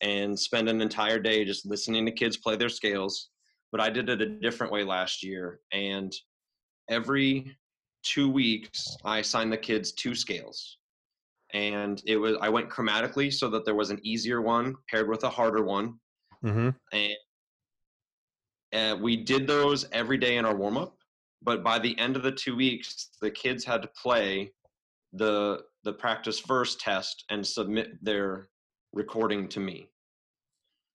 and 0.02 0.38
spend 0.38 0.68
an 0.68 0.80
entire 0.80 1.18
day 1.18 1.44
just 1.44 1.66
listening 1.66 2.04
to 2.06 2.12
kids 2.12 2.36
play 2.36 2.56
their 2.56 2.68
scales. 2.68 3.30
But 3.70 3.80
I 3.80 3.90
did 3.90 4.08
it 4.08 4.22
a 4.22 4.26
different 4.40 4.72
way 4.72 4.82
last 4.82 5.22
year. 5.22 5.60
And 5.72 6.12
every 6.88 7.56
two 8.02 8.28
weeks, 8.30 8.96
I 9.04 9.18
assigned 9.18 9.52
the 9.52 9.58
kids 9.58 9.92
two 9.92 10.14
scales. 10.14 10.78
And 11.52 12.00
it 12.06 12.16
was 12.16 12.36
I 12.40 12.48
went 12.48 12.70
chromatically 12.70 13.32
so 13.32 13.48
that 13.50 13.64
there 13.64 13.74
was 13.74 13.90
an 13.90 14.00
easier 14.02 14.40
one 14.40 14.76
paired 14.88 15.08
with 15.08 15.24
a 15.24 15.30
harder 15.30 15.64
one. 15.64 15.98
Mm-hmm. 16.44 16.70
And 16.92 17.16
uh, 18.72 18.96
we 19.00 19.16
did 19.16 19.46
those 19.46 19.86
every 19.92 20.16
day 20.16 20.36
in 20.36 20.44
our 20.44 20.54
warm 20.54 20.76
up, 20.76 20.96
but 21.42 21.64
by 21.64 21.78
the 21.78 21.98
end 21.98 22.16
of 22.16 22.22
the 22.22 22.30
two 22.30 22.54
weeks, 22.54 23.08
the 23.20 23.30
kids 23.30 23.64
had 23.64 23.82
to 23.82 23.88
play 23.88 24.52
the 25.12 25.62
the 25.82 25.92
practice 25.92 26.38
first 26.38 26.80
test 26.80 27.24
and 27.30 27.44
submit 27.44 28.02
their 28.04 28.48
recording 28.92 29.48
to 29.48 29.60
me. 29.60 29.90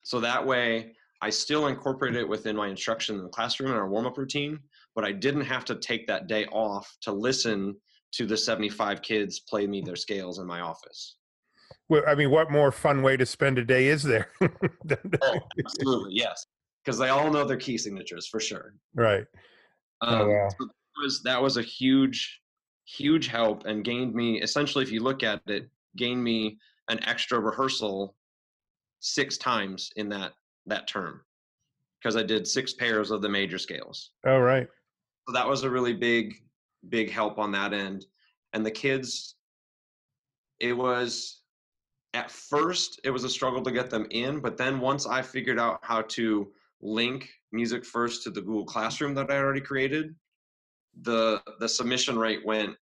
So 0.03 0.19
that 0.19 0.45
way, 0.45 0.93
I 1.25 1.29
still 1.31 1.67
incorporated 1.67 2.21
it 2.21 2.29
within 2.29 2.55
my 2.55 2.67
instruction 2.67 3.15
in 3.15 3.23
the 3.23 3.29
classroom 3.29 3.71
and 3.71 3.79
our 3.79 3.89
warm 3.89 4.05
up 4.05 4.17
routine, 4.17 4.59
but 4.93 5.03
I 5.03 5.11
didn't 5.11 5.41
have 5.41 5.65
to 5.65 5.75
take 5.75 6.05
that 6.05 6.27
day 6.27 6.45
off 6.51 6.95
to 7.01 7.11
listen 7.11 7.75
to 8.11 8.27
the 8.27 8.37
75 8.37 9.01
kids 9.01 9.39
play 9.39 9.65
me 9.65 9.81
their 9.81 9.95
scales 9.95 10.37
in 10.37 10.45
my 10.45 10.61
office. 10.61 11.17
Well, 11.89 12.03
I 12.07 12.13
mean, 12.13 12.29
what 12.29 12.51
more 12.51 12.71
fun 12.71 13.01
way 13.01 13.17
to 13.17 13.25
spend 13.25 13.57
a 13.57 13.65
day 13.65 13.87
is 13.87 14.03
there? 14.03 14.29
oh, 14.41 15.39
absolutely, 15.59 16.13
yes 16.13 16.45
because 16.85 16.99
they 16.99 17.09
all 17.09 17.31
know 17.31 17.43
their 17.43 17.57
key 17.57 17.77
signatures 17.77 18.27
for 18.27 18.39
sure. 18.39 18.75
Right. 18.93 19.25
Oh, 20.01 20.07
um, 20.07 20.21
oh, 20.21 20.29
wow. 20.29 20.49
so 20.49 20.65
that 20.65 21.03
was 21.03 21.23
that 21.23 21.41
was 21.41 21.57
a 21.57 21.61
huge, 21.61 22.41
huge 22.85 23.27
help 23.27 23.65
and 23.65 23.83
gained 23.83 24.13
me 24.13 24.41
essentially. 24.41 24.83
If 24.83 24.91
you 24.91 25.01
look 25.01 25.23
at 25.23 25.41
it, 25.47 25.69
gained 25.97 26.23
me 26.23 26.57
an 26.89 27.03
extra 27.03 27.39
rehearsal 27.39 28.15
six 28.99 29.37
times 29.37 29.89
in 29.95 30.09
that 30.09 30.33
that 30.67 30.87
term 30.87 31.21
because 32.01 32.15
I 32.15 32.23
did 32.23 32.47
six 32.47 32.73
pairs 32.73 33.11
of 33.11 33.21
the 33.21 33.29
major 33.29 33.57
scales. 33.57 34.11
Oh, 34.25 34.39
right. 34.39 34.67
So 35.27 35.33
that 35.33 35.47
was 35.47 35.63
a 35.63 35.69
really 35.69 35.93
big, 35.93 36.35
big 36.89 37.09
help 37.09 37.39
on 37.39 37.51
that 37.53 37.73
end. 37.73 38.05
And 38.53 38.65
the 38.65 38.71
kids, 38.71 39.35
it 40.59 40.73
was 40.73 41.41
at 42.13 42.31
first 42.31 43.01
it 43.03 43.09
was 43.09 43.23
a 43.23 43.29
struggle 43.29 43.61
to 43.61 43.71
get 43.71 43.89
them 43.89 44.07
in, 44.11 44.39
but 44.39 44.57
then 44.57 44.79
once 44.79 45.05
I 45.05 45.21
figured 45.21 45.59
out 45.59 45.79
how 45.81 46.03
to 46.03 46.51
link 46.81 47.29
music 47.51 47.83
first 47.83 48.23
to 48.23 48.29
the 48.29 48.41
Google 48.41 48.65
Classroom 48.65 49.13
that 49.15 49.31
I 49.31 49.37
already 49.37 49.61
created, 49.61 50.15
the 51.01 51.41
the 51.59 51.67
submission 51.67 52.17
rate 52.17 52.45
went 52.45 52.75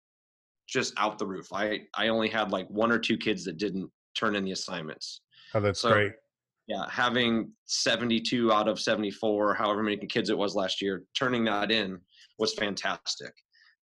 just 0.68 0.92
out 0.98 1.18
the 1.18 1.26
roof. 1.26 1.48
I 1.52 1.80
I 1.94 2.08
only 2.08 2.28
had 2.28 2.50
like 2.50 2.68
one 2.68 2.92
or 2.92 2.98
two 2.98 3.16
kids 3.16 3.44
that 3.44 3.56
didn't 3.56 3.90
turn 4.14 4.36
in 4.36 4.44
the 4.44 4.52
assignments. 4.52 5.22
Oh, 5.54 5.60
that's 5.60 5.80
so, 5.80 5.92
great. 5.92 6.12
Yeah, 6.68 6.84
having 6.88 7.50
72 7.66 8.52
out 8.52 8.68
of 8.68 8.80
74, 8.80 9.54
however 9.54 9.82
many 9.82 9.96
kids 9.96 10.30
it 10.30 10.38
was 10.38 10.54
last 10.54 10.80
year, 10.80 11.02
turning 11.18 11.44
that 11.44 11.70
in 11.70 11.98
was 12.38 12.54
fantastic. 12.54 13.32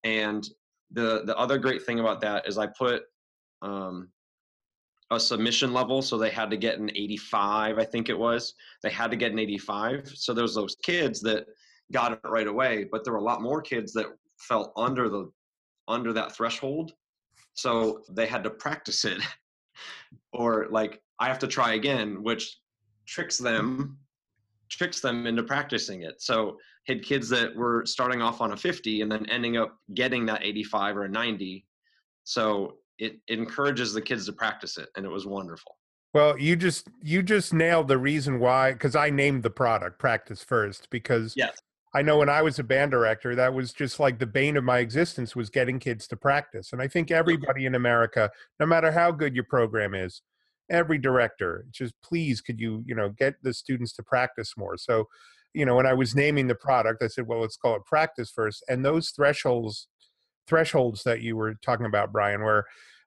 And 0.04 0.48
the 0.92 1.24
the 1.26 1.38
other 1.38 1.58
great 1.58 1.84
thing 1.84 2.00
about 2.00 2.22
that 2.22 2.48
is 2.48 2.58
I 2.58 2.68
put 2.68 3.04
um, 3.62 4.10
a 5.12 5.20
submission 5.20 5.74
level, 5.74 6.02
so 6.02 6.18
they 6.18 6.30
had 6.30 6.50
to 6.52 6.58
get 6.58 6.80
an 6.80 6.90
85, 6.92 7.80
I 7.80 7.86
think 7.86 8.10
it 8.10 8.18
was. 8.18 8.54
They 8.84 8.90
had 8.90 9.12
to 9.12 9.18
get 9.18 9.32
an 9.32 9.40
85. 9.40 10.10
So 10.16 10.34
there's 10.34 10.56
those 10.56 10.76
kids 10.84 11.20
that 11.22 11.46
got 11.92 12.12
it 12.12 12.20
right 12.24 12.48
away, 12.48 12.88
but 12.92 13.04
there 13.04 13.14
were 13.14 13.20
a 13.20 13.24
lot 13.24 13.42
more 13.42 13.62
kids 13.62 13.92
that 13.94 14.06
fell 14.38 14.72
under 14.78 15.10
the 15.10 15.32
under 15.88 16.14
that 16.14 16.36
threshold. 16.36 16.94
So 17.54 18.04
they 18.12 18.28
had 18.28 18.44
to 18.44 18.50
practice 18.52 19.06
it. 19.06 19.22
or 20.34 20.68
like 20.70 21.02
I 21.20 21.28
have 21.28 21.40
to 21.40 21.48
try 21.48 21.74
again, 21.74 22.22
which 22.24 22.58
tricks 23.10 23.38
them 23.38 23.98
tricks 24.70 25.00
them 25.00 25.26
into 25.26 25.42
practicing 25.42 26.04
it. 26.04 26.22
So 26.22 26.58
had 26.86 27.04
kids 27.04 27.28
that 27.30 27.56
were 27.56 27.84
starting 27.86 28.22
off 28.22 28.40
on 28.40 28.52
a 28.52 28.58
50 28.58 29.02
and 29.02 29.12
then 29.12 29.26
ending 29.28 29.58
up 29.58 29.76
getting 29.96 30.28
that 30.28 30.44
85 30.44 30.98
or 30.98 31.04
a 31.06 31.10
90. 31.10 31.66
So 32.24 32.76
it, 33.00 33.20
it 33.28 33.40
encourages 33.40 33.94
the 33.94 34.02
kids 34.02 34.26
to 34.28 34.34
practice 34.34 34.78
it 34.78 34.90
and 34.96 35.06
it 35.06 35.10
was 35.10 35.26
wonderful 35.26 35.78
well 36.14 36.38
you 36.38 36.56
just 36.56 36.88
you 37.02 37.24
just 37.24 37.54
nailed 37.54 37.88
the 37.88 37.98
reason 37.98 38.40
why 38.40 38.74
because 38.74 38.96
i 38.96 39.10
named 39.10 39.42
the 39.42 39.50
product 39.50 40.00
practice 40.00 40.44
first 40.44 40.90
because 40.90 41.34
yes. 41.36 41.58
i 41.94 42.02
know 42.02 42.18
when 42.18 42.30
i 42.30 42.42
was 42.42 42.60
a 42.60 42.64
band 42.64 42.92
director 42.92 43.36
that 43.36 43.54
was 43.54 43.72
just 43.74 44.00
like 44.00 44.20
the 44.20 44.26
bane 44.26 44.58
of 44.58 44.64
my 44.64 44.80
existence 44.80 45.36
was 45.36 45.50
getting 45.50 45.80
kids 45.80 46.08
to 46.08 46.18
practice 46.18 46.74
and 46.74 46.82
i 46.82 46.88
think 46.88 47.10
everybody 47.10 47.66
in 47.66 47.76
america 47.76 48.30
no 48.60 48.66
matter 48.66 48.92
how 48.92 49.12
good 49.12 49.34
your 49.34 49.46
program 49.46 49.94
is 49.94 50.22
every 50.70 50.98
director 50.98 51.66
just 51.72 51.94
please 52.04 52.42
could 52.42 52.60
you 52.60 52.84
you 52.86 52.96
know 52.96 53.10
get 53.10 53.36
the 53.44 53.54
students 53.54 53.94
to 53.94 54.04
practice 54.04 54.54
more? 54.58 54.78
So 54.78 55.06
you 55.54 55.66
know 55.66 55.76
when 55.76 55.88
i 55.88 55.94
was 55.94 56.14
naming 56.14 56.46
the 56.46 56.54
product 56.54 57.02
i 57.02 57.08
said 57.08 57.26
well 57.26 57.42
let's 57.42 57.58
call 57.58 57.76
it 57.76 57.86
practice 57.86 58.30
first. 58.30 58.64
And 58.70 58.86
those 58.86 59.10
thresholds 59.10 59.88
thresholds 60.50 61.04
that 61.04 61.22
you 61.22 61.38
were 61.38 61.54
talking 61.64 61.86
about, 61.86 62.12
Brian, 62.12 62.44
where 62.44 62.66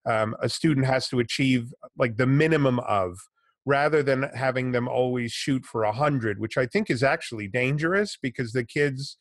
um, 0.09 0.35
a 0.40 0.48
student 0.48 0.87
has 0.87 1.09
to 1.09 1.18
achieve 1.18 1.75
like 1.98 2.16
the 2.16 2.27
minimum 2.27 2.79
of 2.81 3.18
rather 3.66 4.03
than 4.03 4.25
having 4.35 4.72
them 4.72 4.88
always 4.88 5.33
shoot 5.33 5.64
for 5.64 5.85
a 5.85 5.92
hundred, 5.92 6.38
which 6.38 6.57
I 6.57 6.66
think 6.66 6.88
is 6.88 7.03
actually 7.03 7.48
dangerous 7.48 8.16
because 8.20 8.53
the 8.53 8.64
kids, 8.64 9.16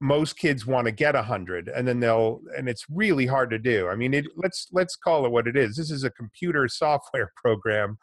most 0.00 0.38
kids 0.38 0.66
want 0.66 0.86
to 0.86 0.92
get 0.92 1.14
a 1.14 1.22
hundred 1.22 1.68
and 1.68 1.86
then 1.88 2.00
they'll, 2.00 2.40
and 2.56 2.68
it's 2.68 2.84
really 2.90 3.26
hard 3.26 3.50
to 3.50 3.58
do. 3.58 3.88
I 3.88 3.96
mean, 3.96 4.14
it, 4.14 4.26
let's, 4.36 4.68
let's 4.72 4.96
call 4.96 5.24
it 5.24 5.32
what 5.32 5.46
it 5.46 5.56
is. 5.56 5.76
This 5.76 5.90
is 5.90 6.04
a 6.04 6.10
computer 6.10 6.68
software 6.68 7.32
program 7.36 7.98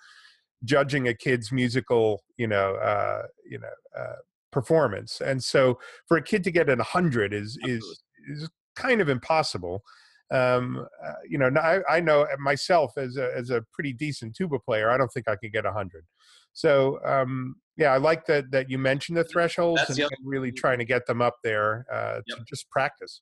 judging 0.63 1.07
a 1.07 1.13
kid's 1.13 1.51
musical, 1.51 2.23
you 2.37 2.47
know, 2.47 2.75
uh, 2.75 3.23
you 3.49 3.59
know, 3.59 3.67
uh, 3.99 4.15
performance. 4.51 5.21
And 5.21 5.43
so 5.43 5.79
for 6.07 6.17
a 6.17 6.23
kid 6.23 6.43
to 6.45 6.51
get 6.51 6.69
an 6.69 6.79
100 6.79 7.33
is, 7.33 7.57
is, 7.63 8.03
is 8.29 8.49
kind 8.75 9.01
of 9.01 9.09
impossible. 9.09 9.83
Um, 10.31 10.87
uh, 11.05 11.13
you 11.27 11.37
know, 11.37 11.51
I, 11.59 11.81
I, 11.89 11.99
know 11.99 12.25
myself 12.39 12.93
as 12.97 13.17
a, 13.17 13.29
as 13.35 13.51
a 13.51 13.63
pretty 13.71 13.93
decent 13.93 14.35
tuba 14.35 14.57
player, 14.57 14.89
I 14.89 14.97
don't 14.97 15.09
think 15.09 15.27
I 15.27 15.35
could 15.35 15.51
get 15.51 15.65
a 15.65 15.71
hundred. 15.71 16.05
So 16.53 16.99
um, 17.05 17.55
yeah, 17.77 17.89
I 17.89 17.97
like 17.97 18.25
that 18.27 18.51
that 18.51 18.69
you 18.69 18.77
mentioned 18.77 19.17
the 19.17 19.23
thresholds 19.23 19.81
and, 19.89 19.99
and, 19.99 20.09
really 20.23 20.51
trying 20.51 20.79
to 20.79 20.85
get 20.85 21.05
them 21.07 21.21
up 21.21 21.35
there 21.43 21.85
uh, 21.91 22.21
yep. 22.27 22.37
to 22.37 22.43
just 22.47 22.69
practice. 22.69 23.21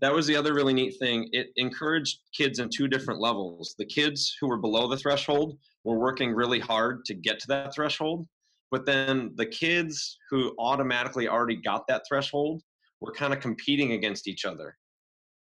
That 0.00 0.12
was 0.12 0.26
the 0.26 0.34
other 0.34 0.52
really 0.52 0.74
neat 0.74 0.96
thing. 0.98 1.28
It 1.32 1.48
encouraged 1.56 2.18
kids 2.36 2.58
in 2.58 2.68
two 2.68 2.88
different 2.88 3.20
levels. 3.20 3.76
The 3.78 3.86
kids 3.86 4.36
who 4.40 4.48
were 4.48 4.58
below 4.58 4.88
the 4.88 4.96
threshold 4.96 5.58
were 5.84 5.98
working 5.98 6.32
really 6.32 6.58
hard 6.58 7.04
to 7.04 7.14
get 7.14 7.38
to 7.40 7.46
that 7.48 7.74
threshold. 7.74 8.26
But 8.72 8.86
then 8.86 9.32
the 9.36 9.46
kids 9.46 10.18
who 10.30 10.54
automatically 10.58 11.28
already 11.28 11.56
got 11.56 11.86
that 11.86 12.02
threshold 12.08 12.62
were 13.00 13.12
kind 13.12 13.32
of 13.32 13.40
competing 13.40 13.92
against 13.92 14.26
each 14.26 14.44
other. 14.44 14.76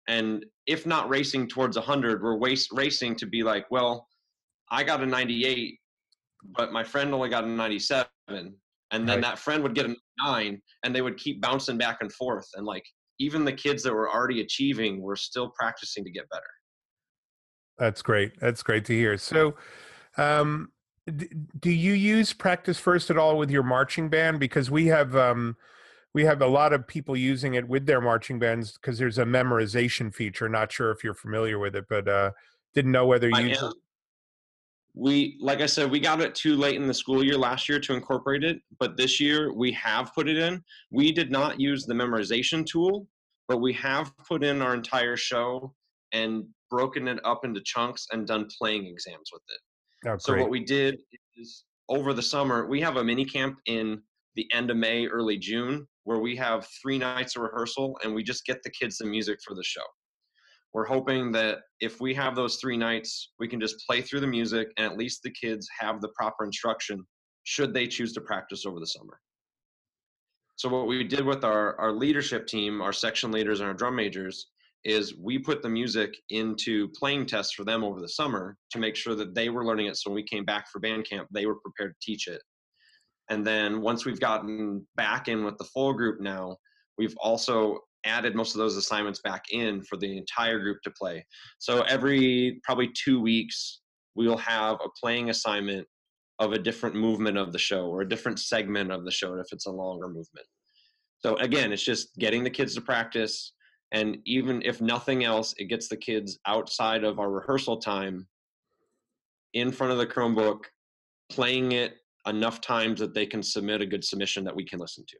And 0.07 0.45
if 0.65 0.85
not 0.85 1.09
racing 1.09 1.49
towards 1.49 1.77
100, 1.77 2.23
we're 2.23 2.37
waste, 2.37 2.69
racing 2.71 3.15
to 3.17 3.25
be 3.25 3.43
like, 3.43 3.65
well, 3.69 4.07
I 4.71 4.83
got 4.83 5.01
a 5.01 5.05
98, 5.05 5.79
but 6.55 6.71
my 6.71 6.83
friend 6.83 7.13
only 7.13 7.29
got 7.29 7.43
a 7.43 7.47
97. 7.47 8.07
And 8.29 8.53
then 8.91 9.07
right. 9.07 9.21
that 9.21 9.39
friend 9.39 9.63
would 9.63 9.75
get 9.75 9.85
a 9.85 9.95
nine, 10.23 10.61
and 10.83 10.95
they 10.95 11.01
would 11.01 11.17
keep 11.17 11.41
bouncing 11.41 11.77
back 11.77 11.97
and 12.01 12.11
forth. 12.13 12.47
And 12.55 12.65
like, 12.65 12.85
even 13.19 13.43
the 13.43 13.53
kids 13.53 13.83
that 13.83 13.93
were 13.93 14.09
already 14.09 14.41
achieving 14.41 15.01
were 15.01 15.15
still 15.15 15.51
practicing 15.57 16.03
to 16.05 16.11
get 16.11 16.29
better. 16.29 16.43
That's 17.77 18.01
great. 18.01 18.39
That's 18.39 18.63
great 18.63 18.85
to 18.85 18.93
hear. 18.93 19.17
So, 19.17 19.55
um, 20.17 20.71
d- 21.05 21.29
do 21.59 21.69
you 21.69 21.93
use 21.93 22.33
practice 22.33 22.79
first 22.79 23.09
at 23.09 23.17
all 23.17 23.37
with 23.37 23.51
your 23.51 23.63
marching 23.63 24.09
band? 24.09 24.39
Because 24.39 24.71
we 24.71 24.87
have 24.87 25.15
um, 25.15 25.57
we 26.13 26.25
have 26.25 26.41
a 26.41 26.47
lot 26.47 26.73
of 26.73 26.87
people 26.87 27.15
using 27.15 27.53
it 27.53 27.67
with 27.67 27.85
their 27.85 28.01
marching 28.01 28.39
bands 28.39 28.73
because 28.73 28.97
there's 28.97 29.17
a 29.17 29.25
memorization 29.25 30.13
feature. 30.13 30.49
Not 30.49 30.71
sure 30.71 30.91
if 30.91 31.03
you're 31.03 31.13
familiar 31.13 31.59
with 31.59 31.75
it, 31.75 31.85
but 31.89 32.07
uh, 32.07 32.31
didn't 32.73 32.91
know 32.91 33.05
whether 33.05 33.29
you. 33.29 33.55
We 34.99 35.37
like 35.39 35.61
i 35.61 35.67
said 35.67 35.91
we 35.91 35.99
got 35.99 36.21
it 36.21 36.33
too 36.33 36.55
late 36.55 36.75
in 36.75 36.87
the 36.87 36.93
school 36.93 37.23
year 37.23 37.37
last 37.37 37.69
year 37.69 37.79
to 37.79 37.93
incorporate 37.93 38.43
it 38.43 38.57
but 38.79 38.97
this 38.97 39.19
year 39.19 39.53
we 39.53 39.71
have 39.73 40.11
put 40.15 40.27
it 40.27 40.37
in 40.37 40.63
we 40.91 41.11
did 41.11 41.29
not 41.29 41.59
use 41.59 41.85
the 41.85 41.93
memorization 41.93 42.65
tool 42.65 43.07
but 43.47 43.57
we 43.57 43.73
have 43.73 44.11
put 44.27 44.43
in 44.43 44.61
our 44.61 44.73
entire 44.73 45.15
show 45.15 45.73
and 46.13 46.45
broken 46.69 47.07
it 47.07 47.19
up 47.23 47.45
into 47.45 47.61
chunks 47.63 48.07
and 48.11 48.27
done 48.27 48.47
playing 48.57 48.85
exams 48.85 49.29
with 49.31 49.41
it. 49.49 50.09
Oh, 50.09 50.17
so 50.19 50.37
what 50.37 50.49
we 50.49 50.63
did 50.63 50.97
is 51.37 51.63
over 51.89 52.13
the 52.13 52.21
summer 52.21 52.67
we 52.67 52.81
have 52.81 52.97
a 52.97 53.03
mini 53.03 53.25
camp 53.25 53.57
in 53.65 54.01
the 54.35 54.47
end 54.53 54.69
of 54.69 54.77
May, 54.77 55.07
early 55.07 55.37
June, 55.37 55.87
where 56.03 56.19
we 56.19 56.35
have 56.35 56.67
three 56.81 56.97
nights 56.97 57.35
of 57.35 57.41
rehearsal 57.41 57.97
and 58.03 58.13
we 58.13 58.23
just 58.23 58.45
get 58.45 58.61
the 58.63 58.69
kids 58.69 58.97
the 58.97 59.05
music 59.05 59.39
for 59.45 59.55
the 59.55 59.63
show. 59.63 59.81
We're 60.77 60.85
hoping 60.85 61.31
that 61.31 61.61
if 61.79 61.99
we 61.99 62.13
have 62.13 62.35
those 62.35 62.57
three 62.57 62.77
nights, 62.77 63.31
we 63.39 63.47
can 63.47 63.59
just 63.59 63.83
play 63.89 63.99
through 63.99 64.19
the 64.19 64.27
music 64.27 64.67
and 64.77 64.85
at 64.85 64.95
least 64.95 65.23
the 65.23 65.31
kids 65.31 65.67
have 65.79 66.01
the 66.01 66.09
proper 66.09 66.45
instruction 66.45 67.03
should 67.45 67.73
they 67.73 67.87
choose 67.87 68.13
to 68.13 68.21
practice 68.21 68.63
over 68.63 68.79
the 68.79 68.85
summer. 68.85 69.19
So 70.55 70.69
what 70.69 70.85
we 70.85 71.03
did 71.03 71.25
with 71.25 71.43
our, 71.43 71.75
our 71.79 71.91
leadership 71.91 72.45
team, 72.45 72.79
our 72.79 72.93
section 72.93 73.31
leaders 73.31 73.59
and 73.59 73.67
our 73.67 73.73
drum 73.73 73.95
majors, 73.95 74.49
is 74.83 75.15
we 75.17 75.39
put 75.39 75.63
the 75.63 75.69
music 75.69 76.15
into 76.29 76.89
playing 76.89 77.25
tests 77.25 77.55
for 77.55 77.63
them 77.63 77.83
over 77.83 77.99
the 77.99 78.09
summer 78.09 78.55
to 78.69 78.77
make 78.77 78.95
sure 78.95 79.15
that 79.15 79.33
they 79.33 79.49
were 79.49 79.65
learning 79.65 79.87
it 79.87 79.97
so 79.97 80.11
when 80.11 80.15
we 80.15 80.23
came 80.23 80.45
back 80.45 80.67
for 80.71 80.79
band 80.79 81.09
camp 81.09 81.27
they 81.31 81.47
were 81.47 81.55
prepared 81.55 81.95
to 81.99 82.05
teach 82.05 82.27
it 82.27 82.41
and 83.31 83.45
then 83.45 83.81
once 83.81 84.05
we've 84.05 84.19
gotten 84.19 84.85
back 84.95 85.27
in 85.27 85.43
with 85.43 85.57
the 85.57 85.63
full 85.63 85.91
group 85.91 86.21
now 86.21 86.55
we've 86.99 87.17
also 87.19 87.79
added 88.07 88.35
most 88.35 88.55
of 88.55 88.59
those 88.59 88.75
assignments 88.75 89.21
back 89.21 89.45
in 89.51 89.83
for 89.83 89.97
the 89.97 90.17
entire 90.17 90.59
group 90.59 90.81
to 90.83 90.91
play. 90.91 91.25
So 91.59 91.81
every 91.81 92.59
probably 92.63 92.89
two 92.95 93.19
weeks 93.21 93.81
we'll 94.15 94.37
have 94.37 94.77
a 94.83 94.89
playing 94.99 95.29
assignment 95.29 95.87
of 96.39 96.53
a 96.53 96.59
different 96.59 96.95
movement 96.95 97.37
of 97.37 97.51
the 97.51 97.59
show 97.59 97.85
or 97.85 98.01
a 98.01 98.09
different 98.09 98.39
segment 98.39 98.91
of 98.91 99.05
the 99.05 99.11
show 99.11 99.35
if 99.35 99.47
it's 99.51 99.67
a 99.67 99.71
longer 99.71 100.07
movement. 100.07 100.47
So 101.19 101.35
again 101.37 101.71
it's 101.71 101.83
just 101.83 102.15
getting 102.17 102.43
the 102.43 102.49
kids 102.49 102.75
to 102.75 102.81
practice 102.81 103.53
and 103.91 104.17
even 104.25 104.61
if 104.63 104.81
nothing 104.81 105.23
else 105.23 105.53
it 105.57 105.65
gets 105.65 105.87
the 105.87 105.97
kids 105.97 106.39
outside 106.45 107.03
of 107.03 107.19
our 107.19 107.31
rehearsal 107.31 107.77
time 107.77 108.27
in 109.53 109.71
front 109.71 109.91
of 109.91 109.97
the 109.97 110.05
chromebook 110.05 110.65
playing 111.29 111.71
it 111.71 111.95
enough 112.27 112.59
times 112.61 112.99
that 112.99 113.13
they 113.13 113.25
can 113.25 113.41
submit 113.41 113.81
a 113.81 113.85
good 113.85 114.03
submission 114.03 114.43
that 114.43 114.55
we 114.55 114.65
can 114.65 114.79
listen 114.79 115.05
to 115.07 115.17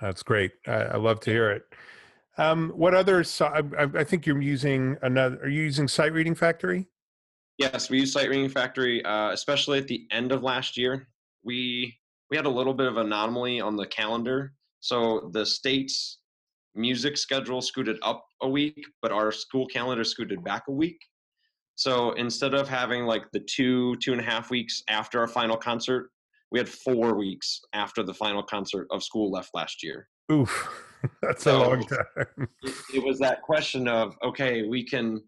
that's 0.00 0.22
great. 0.22 0.52
I, 0.66 0.72
I 0.72 0.96
love 0.96 1.20
to 1.20 1.30
hear 1.30 1.50
it. 1.50 1.64
Um, 2.38 2.70
what 2.70 2.94
other 2.94 3.24
I, 3.40 3.62
I, 3.76 4.04
think 4.04 4.24
you're 4.24 4.40
using 4.40 4.96
another 5.02 5.36
are 5.42 5.48
you 5.48 5.62
using 5.62 5.88
sight 5.88 6.12
reading 6.12 6.34
factory? 6.34 6.86
Yes 7.58 7.90
we 7.90 8.00
use 8.00 8.12
sight 8.12 8.30
reading 8.30 8.48
factory 8.48 9.04
uh, 9.04 9.30
especially 9.32 9.78
at 9.78 9.88
the 9.88 10.06
end 10.10 10.32
of 10.32 10.42
last 10.42 10.76
year. 10.76 11.08
We 11.44 11.98
we 12.30 12.36
had 12.36 12.46
a 12.46 12.50
little 12.50 12.72
bit 12.72 12.86
of 12.86 12.96
anomaly 12.96 13.60
on 13.60 13.76
the 13.76 13.86
calendar 13.86 14.54
so 14.80 15.28
the 15.34 15.44
states 15.44 16.20
music 16.74 17.16
schedule 17.16 17.60
scooted 17.60 17.98
up 18.02 18.24
a 18.42 18.48
week, 18.48 18.84
but 19.02 19.12
our 19.12 19.32
school 19.32 19.66
calendar 19.66 20.04
scooted 20.04 20.42
back 20.44 20.64
a 20.68 20.72
week. 20.72 20.98
So 21.74 22.12
instead 22.12 22.54
of 22.54 22.68
having 22.68 23.04
like 23.04 23.24
the 23.32 23.40
two, 23.40 23.96
two 23.96 24.12
and 24.12 24.20
a 24.20 24.24
half 24.24 24.50
weeks 24.50 24.82
after 24.88 25.20
our 25.20 25.28
final 25.28 25.56
concert, 25.56 26.10
we 26.52 26.58
had 26.58 26.68
four 26.68 27.16
weeks 27.16 27.60
after 27.72 28.02
the 28.02 28.14
final 28.14 28.42
concert 28.42 28.86
of 28.90 29.02
school 29.02 29.30
left 29.30 29.50
last 29.54 29.82
year. 29.82 30.08
Oof, 30.32 30.68
that's 31.22 31.44
so 31.44 31.58
a 31.58 31.68
long 31.68 31.84
time. 31.84 32.48
it, 32.62 32.74
it 32.94 33.04
was 33.04 33.18
that 33.18 33.42
question 33.42 33.88
of 33.88 34.16
okay, 34.24 34.66
we 34.68 34.84
can 34.84 35.22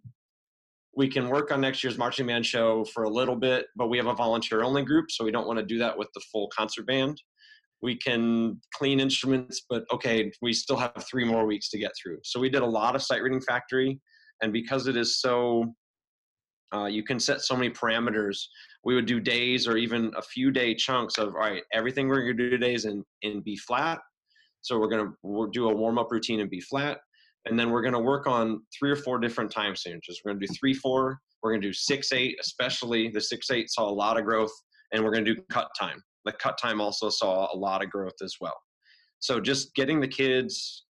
we 0.97 1.09
can 1.09 1.29
work 1.29 1.51
on 1.51 1.61
next 1.61 1.83
year's 1.83 1.97
marching 1.97 2.27
band 2.27 2.45
show 2.45 2.85
for 2.93 3.05
a 3.05 3.09
little 3.09 3.37
bit, 3.37 3.67
but 3.77 3.89
we 3.89 3.97
have 3.97 4.07
a 4.07 4.15
volunteer 4.15 4.63
only 4.63 4.85
group, 4.85 5.07
so 5.11 5.25
we 5.25 5.31
don't 5.31 5.47
want 5.47 5.59
to 5.59 5.65
do 5.65 5.79
that 5.79 5.97
with 5.97 6.09
the 6.15 6.21
full 6.33 6.49
concert 6.55 6.87
band 6.87 7.19
we 7.83 7.97
can 7.97 8.61
clean 8.75 9.01
instruments, 9.01 9.63
but 9.69 9.85
okay, 9.93 10.31
we 10.41 10.53
still 10.53 10.77
have 10.77 11.05
three 11.11 11.25
more 11.25 11.45
weeks 11.45 11.69
to 11.71 11.79
get 11.79 11.91
through. 12.01 12.19
So 12.23 12.41
we 12.41 12.49
did 12.49 12.63
a 12.63 12.67
lot 12.67 12.95
of 12.95 13.03
sight 13.03 13.23
reading 13.23 13.41
factory, 13.41 14.01
and 14.41 14.53
because 14.53 14.87
it 14.87 14.97
is 14.97 15.21
so, 15.21 15.75
uh, 16.75 16.87
you 16.87 17.03
can 17.03 17.21
set 17.21 17.41
so 17.43 17.55
many 17.55 17.71
parameters. 17.71 18.39
We 18.85 18.95
would 18.95 19.07
do 19.07 19.21
days 19.21 19.67
or 19.67 19.77
even 19.77 20.13
a 20.17 20.23
few 20.23 20.51
day 20.51 20.75
chunks 20.75 21.19
of 21.19 21.29
all 21.29 21.41
right, 21.41 21.63
everything 21.73 22.09
we're 22.09 22.21
gonna 22.21 22.35
do 22.35 22.51
today 22.51 22.75
is 22.75 22.85
in 22.85 23.05
in 23.23 23.41
B 23.41 23.57
flat. 23.57 24.01
So 24.61 24.79
we're 24.79 24.89
gonna 24.89 25.13
we'll 25.23 25.49
do 25.51 25.69
a 25.69 25.75
warm 25.75 25.99
up 25.99 26.11
routine 26.11 26.41
in 26.41 26.49
B 26.49 26.61
flat, 26.61 26.99
and 27.47 27.59
then 27.59 27.71
we're 27.71 27.83
gonna 27.83 28.01
work 28.01 28.27
on 28.27 28.63
three 28.79 28.91
or 28.91 28.97
four 28.97 29.19
different 29.19 29.51
time 29.51 29.77
signatures. 29.77 30.21
We're 30.25 30.33
gonna 30.33 30.47
do 30.47 30.55
three 30.59 30.75
four. 30.75 31.19
We're 31.43 31.53
gonna 31.53 31.63
do 31.63 31.73
six 31.73 32.13
eight, 32.13 32.37
especially 32.41 33.09
the 33.09 33.21
six 33.21 33.51
eight 33.51 33.71
saw 33.71 33.89
a 33.89 33.93
lot 33.93 34.19
of 34.19 34.25
growth, 34.25 34.53
and 34.93 35.05
we're 35.05 35.13
gonna 35.13 35.25
do 35.25 35.37
cut 35.51 35.69
time 35.79 36.03
the 36.25 36.33
cut 36.33 36.59
time 36.59 36.81
also 36.81 37.09
saw 37.09 37.49
a 37.53 37.57
lot 37.57 37.83
of 37.83 37.91
growth 37.91 38.21
as 38.23 38.37
well. 38.41 38.57
So 39.19 39.41
just 39.41 39.75
getting 39.75 40.01
the 40.01 40.09
kids 40.09 40.85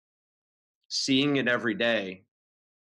seeing 0.88 1.36
it 1.36 1.48
every 1.48 1.74
day 1.74 2.24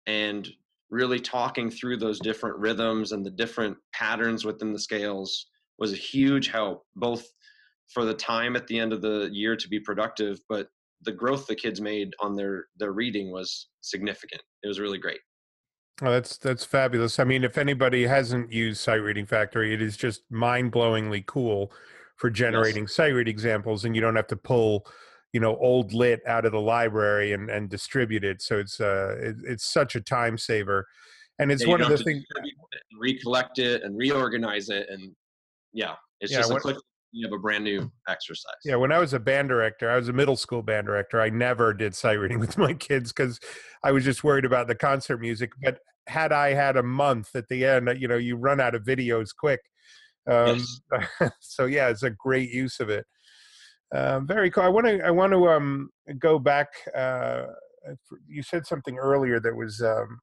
and 0.06 0.48
really 0.90 1.20
talking 1.20 1.70
through 1.70 1.96
those 1.96 2.20
different 2.20 2.58
rhythms 2.58 3.12
and 3.12 3.24
the 3.24 3.30
different 3.30 3.76
patterns 3.92 4.44
within 4.44 4.72
the 4.72 4.78
scales 4.78 5.46
was 5.78 5.92
a 5.92 5.96
huge 5.96 6.48
help 6.48 6.84
both 6.96 7.24
for 7.92 8.04
the 8.04 8.14
time 8.14 8.56
at 8.56 8.66
the 8.66 8.78
end 8.78 8.92
of 8.92 9.02
the 9.02 9.28
year 9.32 9.56
to 9.56 9.68
be 9.68 9.80
productive 9.80 10.38
but 10.48 10.68
the 11.02 11.12
growth 11.12 11.46
the 11.46 11.54
kids 11.54 11.80
made 11.80 12.12
on 12.20 12.34
their 12.34 12.66
their 12.76 12.92
reading 12.92 13.32
was 13.32 13.68
significant 13.80 14.42
it 14.62 14.68
was 14.68 14.80
really 14.80 14.98
great 14.98 15.20
Oh, 16.02 16.10
that's 16.10 16.38
that's 16.38 16.64
fabulous. 16.64 17.18
I 17.18 17.24
mean, 17.24 17.44
if 17.44 17.58
anybody 17.58 18.06
hasn't 18.06 18.50
used 18.50 18.80
Sight 18.80 19.02
Reading 19.02 19.26
Factory, 19.26 19.74
it 19.74 19.82
is 19.82 19.98
just 19.98 20.22
mind-blowingly 20.30 21.26
cool 21.26 21.70
for 22.20 22.30
generating 22.30 22.84
yes. 22.84 22.94
sight 22.94 23.14
read 23.14 23.28
examples 23.28 23.84
and 23.84 23.94
you 23.94 24.00
don't 24.02 24.16
have 24.16 24.26
to 24.26 24.36
pull 24.36 24.86
you 25.32 25.40
know 25.40 25.56
old 25.58 25.92
lit 25.92 26.20
out 26.26 26.44
of 26.44 26.52
the 26.52 26.60
library 26.60 27.32
and, 27.32 27.50
and 27.50 27.68
distribute 27.68 28.24
it 28.24 28.42
so 28.42 28.58
it's 28.58 28.80
uh 28.80 29.16
it, 29.20 29.36
it's 29.44 29.64
such 29.64 29.94
a 29.94 30.00
time 30.00 30.36
saver 30.36 30.86
and 31.38 31.50
it's 31.50 31.62
yeah, 31.62 31.70
one 31.70 31.80
of 31.80 31.88
the 31.88 31.98
things 31.98 32.24
recollect 33.00 33.58
it 33.58 33.82
and 33.82 33.96
reorganize 33.96 34.68
it 34.68 34.86
and 34.90 35.12
yeah 35.72 35.94
it's 36.20 36.32
yeah, 36.32 36.38
just 36.38 36.50
a 36.50 36.60
quick 36.60 36.76
you 37.12 37.26
have 37.26 37.32
a 37.32 37.38
brand 37.38 37.64
new 37.64 37.90
exercise 38.08 38.52
yeah 38.64 38.76
when 38.76 38.92
i 38.92 38.98
was 38.98 39.12
a 39.12 39.20
band 39.20 39.48
director 39.48 39.90
i 39.90 39.96
was 39.96 40.08
a 40.08 40.12
middle 40.12 40.36
school 40.36 40.62
band 40.62 40.86
director 40.86 41.20
i 41.20 41.28
never 41.28 41.72
did 41.72 41.94
sight 41.94 42.14
reading 42.14 42.38
with 42.40 42.58
my 42.58 42.72
kids 42.74 43.12
because 43.12 43.40
i 43.84 43.90
was 43.90 44.04
just 44.04 44.22
worried 44.22 44.44
about 44.44 44.66
the 44.68 44.74
concert 44.74 45.18
music 45.18 45.50
but 45.62 45.78
had 46.06 46.32
i 46.32 46.52
had 46.52 46.76
a 46.76 46.82
month 46.82 47.34
at 47.34 47.46
the 47.48 47.64
end 47.64 47.88
you 47.98 48.08
know 48.08 48.16
you 48.16 48.36
run 48.36 48.60
out 48.60 48.74
of 48.74 48.82
videos 48.82 49.28
quick 49.36 49.60
um, 50.30 50.64
yes. 51.20 51.32
so 51.40 51.66
yeah, 51.66 51.88
it's 51.88 52.02
a 52.02 52.10
great 52.10 52.50
use 52.50 52.80
of 52.80 52.88
it. 52.88 53.06
Uh, 53.92 54.20
very 54.20 54.50
cool. 54.50 54.64
I 54.64 54.68
want 54.68 54.86
to 54.86 55.04
I 55.04 55.10
want 55.10 55.32
to 55.32 55.48
um, 55.48 55.90
go 56.18 56.38
back. 56.38 56.68
Uh, 56.94 57.46
you 58.28 58.42
said 58.42 58.66
something 58.66 58.98
earlier 58.98 59.40
that 59.40 59.54
was 59.54 59.82
um, 59.82 60.20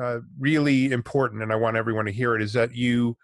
uh, 0.00 0.18
really 0.38 0.90
important, 0.90 1.42
and 1.42 1.52
I 1.52 1.56
want 1.56 1.76
everyone 1.76 2.06
to 2.06 2.12
hear 2.12 2.34
it. 2.34 2.42
Is 2.42 2.52
that 2.54 2.74
you 2.74 3.16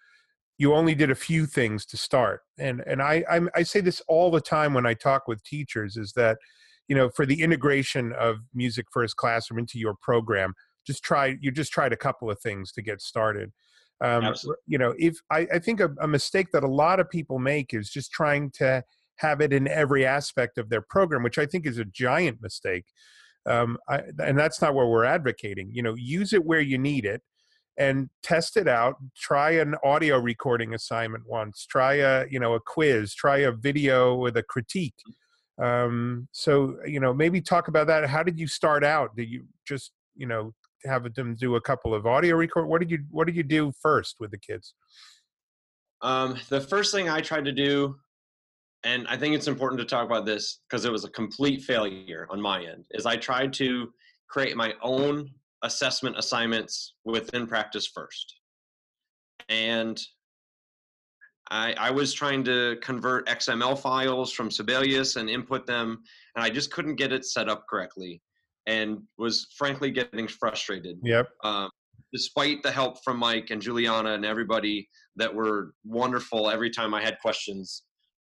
you 0.59 0.75
only 0.75 0.95
did 0.95 1.11
a 1.11 1.17
few 1.17 1.47
things 1.47 1.85
to 1.87 1.97
start, 1.97 2.43
and 2.59 2.83
and 2.87 3.03
I 3.03 3.25
I'm, 3.29 3.51
I 3.55 3.63
say 3.63 3.81
this 3.81 4.01
all 4.07 4.31
the 4.31 4.41
time 4.41 4.75
when 4.75 4.87
I 4.87 4.95
talk 4.95 5.27
with 5.27 5.43
teachers. 5.43 5.97
Is 5.97 6.13
that 6.13 6.39
you 6.87 6.95
know 6.95 7.11
for 7.11 7.27
the 7.27 7.43
integration 7.43 8.13
of 8.13 8.37
music 8.55 8.87
first 8.93 9.17
classroom 9.17 9.59
into 9.59 9.79
your 9.79 9.97
program, 10.01 10.55
just 10.87 11.03
try 11.03 11.37
you 11.41 11.51
just 11.51 11.73
tried 11.73 11.93
a 11.93 11.97
couple 11.97 12.31
of 12.31 12.39
things 12.41 12.71
to 12.73 12.83
get 12.83 13.01
started 13.01 13.53
um, 14.01 14.35
you 14.67 14.79
know, 14.79 14.95
if 14.99 15.19
I, 15.31 15.47
I 15.55 15.59
think 15.59 15.81
a, 15.81 15.91
a, 16.01 16.07
mistake 16.07 16.49
that 16.53 16.63
a 16.63 16.69
lot 16.69 17.01
of 17.01 17.09
people 17.09 17.39
make 17.39 17.73
is 17.73 17.89
just 17.89 18.13
trying 18.13 18.51
to 18.57 18.85
have 19.19 19.41
it 19.41 19.53
in 19.53 19.67
every 19.69 20.05
aspect 20.07 20.59
of 20.59 20.69
their 20.69 20.83
program, 20.83 21.23
which 21.23 21.39
I 21.39 21.47
think 21.47 21.67
is 21.67 21.79
a 21.79 21.85
giant 21.85 22.43
mistake. 22.43 22.85
Um, 23.47 23.79
I, 23.89 24.03
and 24.19 24.39
that's 24.39 24.61
not 24.61 24.75
what 24.75 24.89
we're 24.89 25.05
advocating. 25.05 25.71
You 25.73 25.83
know, 25.83 25.95
use 25.95 26.33
it 26.33 26.45
where 26.45 26.61
you 26.61 26.79
need 26.79 27.05
it. 27.05 27.23
and 27.79 28.09
test 28.23 28.57
it 28.57 28.69
out 28.69 28.97
try 29.17 29.51
an 29.53 29.75
audio 29.85 30.19
recording 30.19 30.75
assignment 30.75 31.25
once 31.27 31.67
try 31.69 31.95
a 31.95 32.25
you 32.31 32.41
know 32.41 32.55
a 32.55 32.61
quiz 32.61 33.15
try 33.15 33.39
a 33.39 33.53
video 33.53 34.15
with 34.15 34.37
a 34.37 34.43
critique 34.43 34.95
um, 35.63 36.29
so 36.33 36.77
you 36.87 37.01
know 37.01 37.15
maybe 37.15 37.41
talk 37.41 37.69
about 37.69 37.87
that 37.87 38.09
how 38.09 38.23
did 38.23 38.39
you 38.39 38.47
start 38.47 38.85
out 38.85 39.15
did 39.17 39.29
you 39.29 39.45
just 39.67 39.93
you 40.15 40.27
know 40.27 40.53
have 40.85 41.13
them 41.15 41.35
do 41.35 41.57
a 41.57 41.61
couple 41.61 41.95
of 41.95 42.07
audio 42.07 42.37
record 42.37 42.67
what 42.67 42.81
did 42.81 42.91
you 42.91 42.99
what 43.11 43.27
did 43.27 43.37
you 43.37 43.43
do 43.43 43.73
first 43.81 44.17
with 44.21 44.31
the 44.31 44.39
kids 44.39 44.75
um, 46.03 46.37
the 46.49 46.61
first 46.61 46.95
thing 46.95 47.09
i 47.09 47.21
tried 47.21 47.45
to 47.45 47.53
do 47.53 47.97
and 48.87 49.07
i 49.09 49.17
think 49.17 49.35
it's 49.35 49.49
important 49.49 49.79
to 49.79 49.85
talk 49.85 50.07
about 50.07 50.25
this 50.25 50.61
because 50.69 50.85
it 50.85 50.93
was 50.93 51.05
a 51.05 51.11
complete 51.11 51.63
failure 51.63 52.27
on 52.31 52.41
my 52.41 52.65
end 52.65 52.85
is 52.93 53.05
i 53.05 53.17
tried 53.17 53.53
to 53.53 53.89
create 54.29 54.57
my 54.57 54.73
own 54.83 55.29
assessment 55.63 56.17
assignments 56.19 56.95
within 57.05 57.47
practice 57.47 57.87
first. 57.87 58.37
And 59.49 60.01
I, 61.51 61.75
I, 61.75 61.91
was 61.91 62.13
trying 62.13 62.43
to 62.45 62.77
convert 62.83 63.29
XML 63.29 63.79
files 63.79 64.33
from 64.33 64.51
Sibelius 64.51 65.17
and 65.17 65.31
input 65.31 65.67
them, 65.67 66.03
and 66.35 66.45
I 66.45 66.51
just 66.51 66.73
couldn't 66.73 66.97
get 66.97 67.13
it 67.13 67.25
set 67.25 67.49
up 67.49 67.65
correctly 67.71 68.21
and 68.67 68.99
was 69.17 69.47
frankly 69.57 69.93
getting 69.93 70.27
frustrated. 70.27 70.99
Yep. 71.05 71.29
Um, 71.45 71.71
despite 72.13 72.63
the 72.63 72.71
help 72.71 73.03
from 73.05 73.19
Mike 73.19 73.51
and 73.51 73.63
Juliana 73.63 74.15
and 74.15 74.25
everybody 74.25 74.89
that 75.17 75.33
were 75.33 75.73
wonderful 75.85 76.51
every 76.51 76.71
time 76.71 76.95
I 76.95 77.03
had 77.03 77.19
questions, 77.21 77.83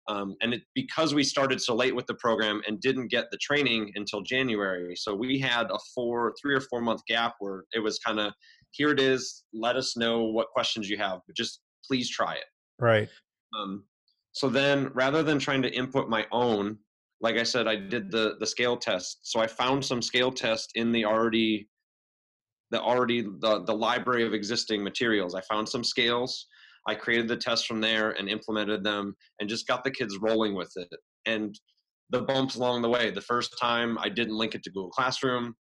um, 0.09 0.35
and 0.43 0.55
it, 0.55 0.63
because 0.75 1.15
we 1.15 1.23
started 1.23 1.61
so 1.61 1.75
late 1.75 1.95
with 1.95 2.07
the 2.07 2.15
program 2.15 2.61
and 2.67 2.81
didn't 2.81 3.09
get 3.09 3.27
the 3.31 3.39
training 3.39 3.93
until 3.95 4.21
January, 4.23 4.97
so 4.97 5.15
we 5.15 5.39
had 5.39 5.71
a 5.71 5.79
four, 5.95 6.35
three 6.41 6.55
or 6.55 6.61
four 6.61 6.81
month 6.81 7.03
gap 7.07 7.35
where 7.39 7.65
it 7.73 7.79
was 7.81 7.99
kind 7.99 8.19
of, 8.19 8.33
here 8.71 8.91
it 8.91 9.01
is. 9.01 9.45
Let 9.53 9.77
us 9.77 9.97
know 9.97 10.25
what 10.25 10.49
questions 10.49 10.89
you 10.89 10.97
have, 10.99 11.21
but 11.27 11.37
just 11.37 11.61
please 11.87 12.11
try 12.11 12.35
it. 12.35 12.45
Right. 12.81 13.09
Um, 13.57 13.85
so 14.33 14.49
then, 14.49 14.91
rather 14.95 15.23
than 15.23 15.39
trying 15.39 15.63
to 15.63 15.73
input 15.73 16.09
my 16.09 16.27
own, 16.33 16.79
like 17.21 17.37
I 17.37 17.43
said, 17.45 17.69
I 17.69 17.77
did 17.77 18.11
the 18.11 18.37
the 18.41 18.47
scale 18.47 18.77
test. 18.77 19.19
So 19.23 19.41
I 19.41 19.47
found 19.47 19.85
some 19.85 20.03
scale 20.03 20.33
test 20.33 20.73
in 20.75 20.91
the 20.91 21.05
already, 21.05 21.69
the 22.71 22.81
already 22.81 23.23
the 23.23 23.63
the 23.65 23.75
library 23.75 24.27
of 24.27 24.35
existing 24.35 24.83
materials. 24.83 25.35
I 25.35 25.43
found 25.43 25.69
some 25.69 25.85
scales 25.85 26.47
I 26.87 26.95
created 26.95 27.29
the 27.29 27.37
tests 27.37 27.67
from 27.67 27.81
there 27.81 28.11
and 28.13 28.29
implemented 28.29 28.83
them 28.83 29.15
and 29.41 29.49
just 29.49 29.67
got 29.67 29.85
the 29.85 29.91
kids 29.91 30.19
rolling 30.19 30.55
with 30.55 30.73
it. 30.77 30.89
And 31.27 31.59
the 32.11 32.23
bumps 32.23 32.57
along 32.57 32.83
the 32.83 32.89
way, 32.89 33.11
the 33.11 33.21
first 33.21 33.55
time 33.61 33.99
I 33.99 34.09
didn't 34.09 34.37
link 34.37 34.55
it 34.55 34.63
to 34.65 34.71
Google 34.71 34.91
Classroom. 34.91 35.55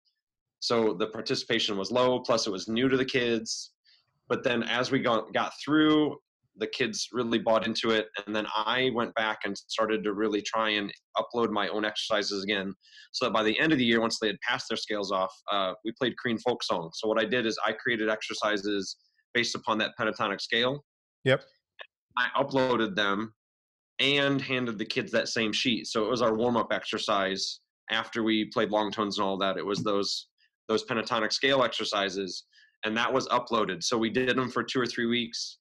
So 0.61 0.95
the 0.95 1.07
participation 1.09 1.79
was 1.79 1.91
low, 1.91 2.21
plus 2.21 2.47
it 2.47 2.51
was 2.51 2.69
new 2.69 2.89
to 2.89 2.97
the 2.97 3.05
kids. 3.05 3.73
But 4.29 4.45
then 4.45 4.63
as 4.63 4.91
we 4.91 5.01
got, 5.01 5.33
got 5.33 5.53
through, 5.65 6.17
the 6.57 6.67
kids 6.67 7.09
really 7.13 7.39
bought 7.39 7.67
into 7.67 7.91
it. 7.91 8.09
And 8.27 8.35
then 8.35 8.47
I 8.55 8.91
went 8.95 9.15
back 9.15 9.41
and 9.45 9.57
started 9.57 10.05
to 10.05 10.13
really 10.13 10.43
try 10.43 10.71
and 10.71 10.93
upload 11.17 11.51
my 11.51 11.69
own 11.69 11.85
exercises 11.85 12.43
again. 12.45 12.75
So 13.13 13.27
that 13.27 13.33
by 13.33 13.43
the 13.43 13.59
end 13.59 13.73
of 13.73 13.79
the 13.79 13.85
year, 13.85 14.01
once 14.01 14.19
they 14.21 14.27
had 14.27 14.41
passed 14.47 14.69
their 14.69 14.77
scales 14.77 15.11
off, 15.11 15.33
uh, 15.51 15.73
we 15.85 15.93
played 15.99 16.15
Korean 16.21 16.39
folk 16.39 16.63
song. 16.63 16.91
So 16.95 17.09
what 17.09 17.21
I 17.21 17.25
did 17.25 17.47
is 17.47 17.59
I 17.65 17.73
created 17.73 18.09
exercises 18.11 18.97
based 19.33 19.55
upon 19.55 19.79
that 19.79 19.93
pentatonic 19.99 20.41
scale. 20.41 20.85
Yep. 21.25 21.43
I 22.17 22.29
uploaded 22.37 22.95
them 22.95 23.35
and 23.99 24.41
handed 24.41 24.79
the 24.79 24.85
kids 24.85 25.13
that 25.13 25.29
same 25.29 25.53
sheet. 25.53 25.87
So 25.87 26.05
it 26.05 26.11
was 26.11 26.23
our 26.23 26.35
warm 26.35 26.57
up 26.57 26.73
exercise 26.73 27.61
after 27.91 28.23
we 28.23 28.47
played 28.47 28.71
long 28.71 28.91
tones 28.91 29.19
and 29.19 29.27
all 29.27 29.37
that. 29.39 29.57
It 29.57 29.65
was 29.65 29.83
those 29.83 30.27
those 30.69 30.85
pentatonic 30.85 31.33
scale 31.33 31.65
exercises, 31.65 32.45
and 32.85 32.97
that 32.97 33.13
was 33.13 33.27
uploaded. 33.29 33.83
So 33.83 33.99
we 33.99 34.09
did 34.09 34.37
them 34.37 34.49
for 34.49 34.63
two 34.63 34.81
or 34.81 34.87
three 34.87 35.07
weeks, 35.07 35.59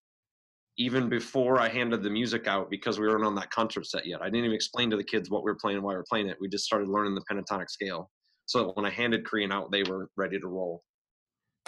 even 0.77 1.09
before 1.09 1.59
I 1.59 1.67
handed 1.67 2.03
the 2.03 2.11
music 2.11 2.47
out 2.47 2.69
because 2.69 2.99
we 2.99 3.07
weren't 3.07 3.25
on 3.25 3.35
that 3.35 3.49
concert 3.49 3.87
set 3.87 4.05
yet. 4.05 4.21
I 4.21 4.25
didn't 4.25 4.45
even 4.45 4.53
explain 4.53 4.89
to 4.91 4.97
the 4.97 5.03
kids 5.03 5.29
what 5.29 5.43
we 5.43 5.51
were 5.51 5.57
playing, 5.59 5.81
why 5.81 5.93
we 5.93 5.97
were 5.97 6.05
playing 6.07 6.27
it. 6.27 6.37
We 6.39 6.47
just 6.47 6.63
started 6.63 6.87
learning 6.87 7.15
the 7.15 7.23
pentatonic 7.29 7.69
scale. 7.69 8.09
So 8.45 8.71
when 8.75 8.85
I 8.85 8.89
handed 8.89 9.25
Korean 9.25 9.51
out, 9.51 9.71
they 9.71 9.83
were 9.83 10.09
ready 10.15 10.39
to 10.39 10.47
roll. 10.47 10.83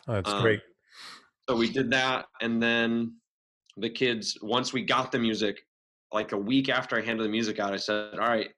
Oh, 0.07 0.13
that's 0.13 0.31
um, 0.31 0.41
great. 0.41 0.61
So 1.49 1.55
we 1.55 1.69
did 1.69 1.89
that, 1.91 2.27
and 2.41 2.61
then 2.61 3.15
the 3.81 3.89
kids 3.89 4.37
once 4.41 4.71
we 4.71 4.83
got 4.83 5.11
the 5.11 5.19
music 5.19 5.59
like 6.13 6.31
a 6.31 6.37
week 6.37 6.69
after 6.69 6.97
i 6.97 7.01
handed 7.01 7.23
the 7.23 7.29
music 7.29 7.59
out 7.59 7.73
i 7.73 7.77
said 7.77 8.13
all 8.13 8.27
right 8.27 8.49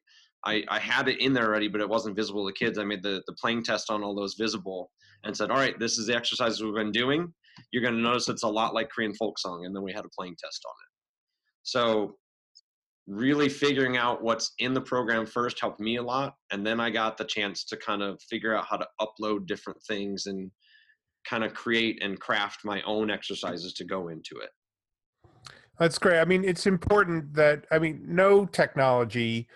i, 0.46 0.64
I 0.70 0.80
had 0.80 1.08
it 1.08 1.20
in 1.20 1.34
there 1.34 1.46
already 1.46 1.68
but 1.68 1.82
it 1.82 1.90
wasn't 1.90 2.16
visible 2.16 2.46
to 2.46 2.54
kids. 2.54 2.78
I 2.78 2.84
made 2.84 3.04
the, 3.04 3.24
the 3.28 3.34
playing 3.34 3.64
test 3.64 3.90
on 3.90 4.04
all 4.04 4.14
those 4.14 4.36
visible 4.36 4.92
and 5.24 5.36
said 5.36 5.50
all 5.50 5.58
right 5.58 5.80
this 5.80 5.98
is 5.98 6.08
the 6.08 6.16
exercises 6.16 6.62
we've 6.62 6.74
been 6.74 6.92
doing. 6.92 7.34
You're 7.72 7.84
going 7.84 7.96
to 7.96 8.02
notice 8.02 8.30
it's 8.30 8.44
a 8.44 8.48
lot 8.48 8.74
like 8.74 8.90
korean 8.90 9.14
folk 9.14 9.40
song 9.40 9.66
and 9.66 9.76
then 9.76 9.84
we 9.84 9.94
had 9.94 10.06
a 10.06 10.10
playing 10.18 10.36
test 10.44 10.64
on 10.68 10.72
it. 10.72 10.92
So 11.64 12.18
really 13.08 13.50
figuring 13.50 13.98
out 13.98 14.24
what's 14.24 14.54
in 14.60 14.74
the 14.74 14.82
program 14.82 15.26
first 15.26 15.60
helped 15.60 15.80
me 15.80 15.98
a 15.98 16.04
lot. 16.04 16.36
And 16.52 16.66
then 16.66 16.80
i 16.80 16.90
got 16.90 17.18
the 17.18 17.26
chance 17.26 17.64
to 17.66 17.78
kind 17.78 18.02
of 18.02 18.22
figure 18.30 18.56
out 18.56 18.66
how 18.70 18.78
to 18.78 18.88
upload 19.00 19.46
different 19.46 19.80
things 19.88 20.26
and 20.26 20.52
kind 21.26 21.44
of 21.46 21.54
create 21.54 22.04
and 22.04 22.20
craft 22.20 22.66
my 22.66 22.82
own 22.82 23.10
exercises 23.10 23.74
to 23.74 23.86
go 23.86 24.10
into 24.10 24.36
it 24.42 24.50
that's 25.80 25.98
great. 25.98 26.20
I 26.20 26.26
mean, 26.26 26.44
it's 26.44 26.68
important 26.68 27.34
that 27.34 27.66
I 27.72 27.80
mean, 27.80 28.04
no 28.08 28.46
technology 28.46 29.48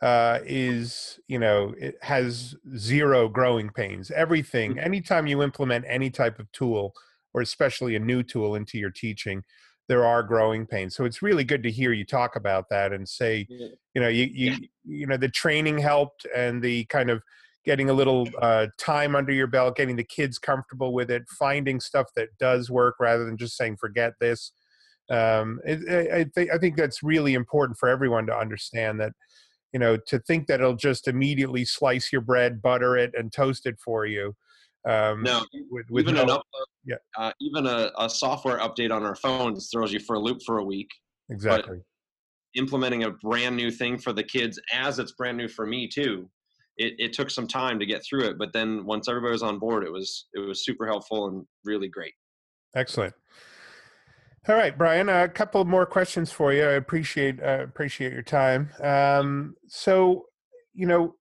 uh, 0.00 0.38
is 0.44 1.18
you 1.28 1.38
know 1.38 1.74
it 1.78 1.96
has 2.02 2.54
zero 2.76 3.28
growing 3.28 3.70
pains. 3.70 4.10
Everything, 4.10 4.72
mm-hmm. 4.72 4.80
anytime 4.80 5.26
you 5.26 5.42
implement 5.42 5.84
any 5.88 6.10
type 6.10 6.38
of 6.38 6.50
tool, 6.52 6.94
or 7.32 7.40
especially 7.40 7.96
a 7.96 8.00
new 8.00 8.22
tool 8.22 8.54
into 8.54 8.78
your 8.78 8.90
teaching, 8.90 9.42
there 9.88 10.04
are 10.04 10.22
growing 10.22 10.66
pains. 10.66 10.94
So 10.94 11.04
it's 11.04 11.22
really 11.22 11.44
good 11.44 11.62
to 11.64 11.70
hear 11.70 11.92
you 11.92 12.04
talk 12.04 12.36
about 12.36 12.68
that 12.70 12.92
and 12.92 13.08
say, 13.08 13.46
you 13.48 14.00
know, 14.00 14.08
you 14.08 14.28
you 14.32 14.56
you 14.84 15.06
know 15.06 15.16
the 15.16 15.28
training 15.28 15.78
helped 15.78 16.26
and 16.34 16.62
the 16.62 16.84
kind 16.86 17.10
of 17.10 17.22
getting 17.64 17.88
a 17.88 17.94
little 17.94 18.28
uh, 18.42 18.66
time 18.78 19.16
under 19.16 19.32
your 19.32 19.46
belt, 19.46 19.74
getting 19.76 19.96
the 19.96 20.04
kids 20.04 20.38
comfortable 20.38 20.92
with 20.92 21.10
it, 21.10 21.22
finding 21.38 21.80
stuff 21.80 22.06
that 22.14 22.28
does 22.38 22.70
work 22.70 22.96
rather 23.00 23.24
than 23.24 23.38
just 23.38 23.56
saying 23.56 23.74
forget 23.78 24.12
this 24.20 24.52
um, 25.10 25.60
it, 25.64 26.12
I, 26.12 26.24
think 26.34 26.50
I 26.50 26.58
think 26.58 26.76
that's 26.76 27.02
really 27.02 27.34
important 27.34 27.78
for 27.78 27.88
everyone 27.88 28.26
to 28.26 28.36
understand 28.36 29.00
that 29.00 29.12
you 29.72 29.78
know 29.78 29.96
to 30.06 30.18
think 30.20 30.46
that 30.46 30.60
it'll 30.60 30.76
just 30.76 31.08
immediately 31.08 31.64
slice 31.64 32.12
your 32.12 32.22
bread, 32.22 32.62
butter 32.62 32.96
it, 32.96 33.12
and 33.14 33.32
toast 33.32 33.66
it 33.66 33.76
for 33.84 34.06
you. 34.06 34.34
Um, 34.86 35.22
no, 35.22 35.44
with, 35.70 35.86
with 35.90 36.04
even 36.04 36.14
no, 36.14 36.22
an 36.22 36.28
upload, 36.28 36.64
yeah, 36.84 36.96
uh, 37.18 37.32
even 37.40 37.66
a, 37.66 37.90
a, 37.98 38.08
software 38.08 38.58
update 38.58 38.92
on 38.92 39.02
our 39.02 39.16
phones 39.16 39.70
throws 39.72 39.92
you 39.92 40.00
for 40.00 40.16
a 40.16 40.20
loop 40.20 40.40
for 40.44 40.58
a 40.58 40.64
week. 40.64 40.90
Exactly. 41.30 41.78
But 41.78 42.60
implementing 42.60 43.04
a 43.04 43.10
brand 43.10 43.56
new 43.56 43.70
thing 43.70 43.98
for 43.98 44.12
the 44.12 44.22
kids, 44.22 44.60
as 44.72 44.98
it's 44.98 45.12
brand 45.12 45.36
new 45.36 45.48
for 45.48 45.66
me 45.66 45.88
too. 45.88 46.28
It, 46.76 46.94
it 46.98 47.12
took 47.12 47.30
some 47.30 47.46
time 47.46 47.78
to 47.78 47.86
get 47.86 48.04
through 48.04 48.24
it, 48.24 48.36
but 48.36 48.52
then 48.52 48.84
once 48.84 49.08
everybody 49.08 49.30
was 49.30 49.44
on 49.44 49.60
board, 49.60 49.84
it 49.84 49.92
was 49.92 50.26
it 50.34 50.40
was 50.40 50.64
super 50.64 50.86
helpful 50.86 51.28
and 51.28 51.46
really 51.64 51.88
great. 51.88 52.14
Excellent. 52.74 53.14
All 54.46 54.56
right, 54.56 54.76
Brian. 54.76 55.08
A 55.08 55.26
couple 55.26 55.64
more 55.64 55.86
questions 55.86 56.30
for 56.30 56.52
you. 56.52 56.64
I 56.64 56.72
appreciate 56.72 57.42
uh, 57.42 57.62
appreciate 57.62 58.12
your 58.12 58.22
time. 58.22 58.70
Um, 58.82 59.54
so, 59.68 60.26
you 60.74 60.86
know, 60.86 61.14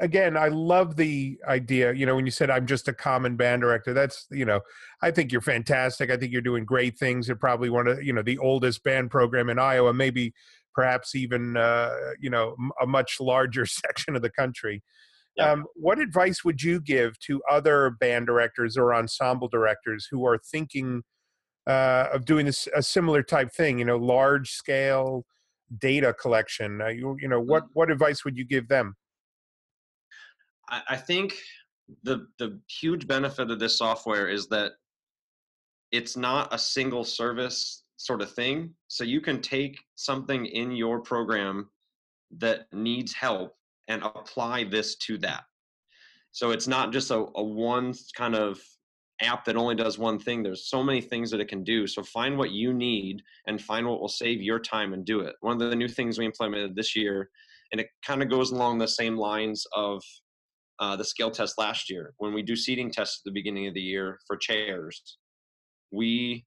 again, 0.00 0.36
I 0.36 0.48
love 0.48 0.96
the 0.96 1.38
idea. 1.48 1.94
You 1.94 2.04
know, 2.04 2.14
when 2.14 2.26
you 2.26 2.30
said 2.30 2.50
I'm 2.50 2.66
just 2.66 2.86
a 2.86 2.92
common 2.92 3.36
band 3.36 3.62
director, 3.62 3.94
that's 3.94 4.26
you 4.30 4.44
know, 4.44 4.60
I 5.00 5.10
think 5.10 5.32
you're 5.32 5.40
fantastic. 5.40 6.10
I 6.10 6.18
think 6.18 6.32
you're 6.32 6.42
doing 6.42 6.66
great 6.66 6.98
things. 6.98 7.28
You're 7.28 7.38
probably 7.38 7.70
one 7.70 7.86
of 7.86 8.02
you 8.02 8.12
know 8.12 8.22
the 8.22 8.36
oldest 8.36 8.84
band 8.84 9.10
program 9.10 9.48
in 9.48 9.58
Iowa, 9.58 9.94
maybe 9.94 10.34
perhaps 10.74 11.14
even 11.14 11.56
uh, 11.56 11.96
you 12.20 12.28
know 12.28 12.56
a 12.80 12.86
much 12.86 13.20
larger 13.20 13.64
section 13.66 14.16
of 14.16 14.20
the 14.20 14.30
country. 14.30 14.82
Yeah. 15.38 15.52
Um, 15.52 15.64
what 15.76 15.98
advice 15.98 16.44
would 16.44 16.62
you 16.62 16.80
give 16.80 17.18
to 17.20 17.42
other 17.50 17.88
band 17.88 18.26
directors 18.26 18.76
or 18.76 18.94
ensemble 18.94 19.48
directors 19.48 20.08
who 20.10 20.26
are 20.26 20.36
thinking? 20.38 21.04
Uh, 21.66 22.08
of 22.12 22.24
doing 22.24 22.46
this 22.46 22.68
a 22.74 22.82
similar 22.82 23.22
type 23.22 23.52
thing. 23.52 23.78
You 23.78 23.84
know, 23.84 23.96
large 23.96 24.52
scale 24.52 25.24
data 25.78 26.14
collection. 26.14 26.80
Uh, 26.80 26.88
you, 26.88 27.16
you 27.20 27.28
know, 27.28 27.40
what 27.40 27.64
mm. 27.64 27.68
what 27.74 27.90
advice 27.90 28.24
would 28.24 28.36
you 28.36 28.44
give 28.44 28.68
them? 28.68 28.96
I, 30.68 30.82
I 30.90 30.96
think 30.96 31.34
the 32.02 32.26
the 32.38 32.60
huge 32.68 33.06
benefit 33.06 33.50
of 33.50 33.58
this 33.58 33.78
software 33.78 34.28
is 34.28 34.48
that 34.48 34.72
it's 35.92 36.16
not 36.16 36.52
a 36.52 36.58
single 36.58 37.04
service 37.04 37.84
sort 37.96 38.22
of 38.22 38.32
thing. 38.32 38.74
So 38.88 39.04
you 39.04 39.20
can 39.20 39.40
take 39.40 39.78
something 39.94 40.46
in 40.46 40.72
your 40.72 41.00
program 41.00 41.70
that 42.38 42.66
needs 42.72 43.12
help 43.12 43.54
and 43.88 44.02
apply 44.02 44.64
this 44.64 44.96
to 44.96 45.16
that. 45.18 45.44
So 46.32 46.50
it's 46.50 46.66
not 46.66 46.92
just 46.92 47.10
a, 47.10 47.24
a 47.36 47.42
one 47.42 47.94
kind 48.14 48.34
of 48.34 48.60
app 49.22 49.44
that 49.44 49.56
only 49.56 49.74
does 49.74 49.98
one 49.98 50.18
thing 50.18 50.42
there's 50.42 50.68
so 50.68 50.82
many 50.82 51.00
things 51.00 51.30
that 51.30 51.40
it 51.40 51.48
can 51.48 51.64
do 51.64 51.86
so 51.86 52.02
find 52.02 52.36
what 52.36 52.50
you 52.50 52.74
need 52.74 53.22
and 53.46 53.62
find 53.62 53.86
what 53.86 54.00
will 54.00 54.08
save 54.08 54.42
your 54.42 54.58
time 54.58 54.92
and 54.92 55.06
do 55.06 55.20
it 55.20 55.34
one 55.40 55.60
of 55.60 55.70
the 55.70 55.76
new 55.76 55.88
things 55.88 56.18
we 56.18 56.26
implemented 56.26 56.76
this 56.76 56.94
year 56.94 57.30
and 57.72 57.80
it 57.80 57.88
kind 58.04 58.22
of 58.22 58.28
goes 58.28 58.50
along 58.50 58.78
the 58.78 58.86
same 58.86 59.16
lines 59.16 59.66
of 59.74 60.02
uh, 60.78 60.94
the 60.94 61.04
scale 61.04 61.30
test 61.30 61.56
last 61.56 61.88
year 61.88 62.12
when 62.18 62.34
we 62.34 62.42
do 62.42 62.54
seating 62.54 62.90
tests 62.90 63.20
at 63.20 63.24
the 63.24 63.32
beginning 63.32 63.66
of 63.66 63.72
the 63.72 63.80
year 63.80 64.18
for 64.26 64.36
chairs 64.36 65.16
we 65.90 66.44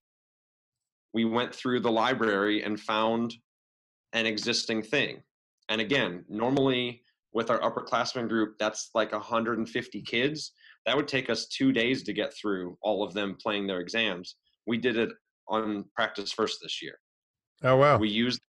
we 1.12 1.24
went 1.24 1.54
through 1.54 1.80
the 1.80 1.90
library 1.90 2.62
and 2.62 2.78
found 2.78 3.34
an 4.12 4.26
existing 4.26 4.82
thing. 4.82 5.22
And 5.68 5.80
again, 5.80 6.24
normally 6.28 7.02
with 7.32 7.50
our 7.50 7.60
upperclassmen 7.60 8.28
group, 8.28 8.56
that's 8.58 8.90
like 8.94 9.12
150 9.12 10.02
kids. 10.02 10.52
That 10.86 10.96
would 10.96 11.08
take 11.08 11.28
us 11.30 11.46
two 11.46 11.72
days 11.72 12.02
to 12.04 12.12
get 12.12 12.32
through 12.34 12.76
all 12.82 13.02
of 13.02 13.12
them 13.14 13.36
playing 13.40 13.66
their 13.66 13.80
exams. 13.80 14.36
We 14.66 14.78
did 14.78 14.96
it 14.96 15.10
on 15.48 15.84
practice 15.94 16.32
first 16.32 16.58
this 16.62 16.80
year. 16.82 16.94
Oh 17.62 17.76
wow! 17.76 17.98
We 17.98 18.08
used, 18.08 18.40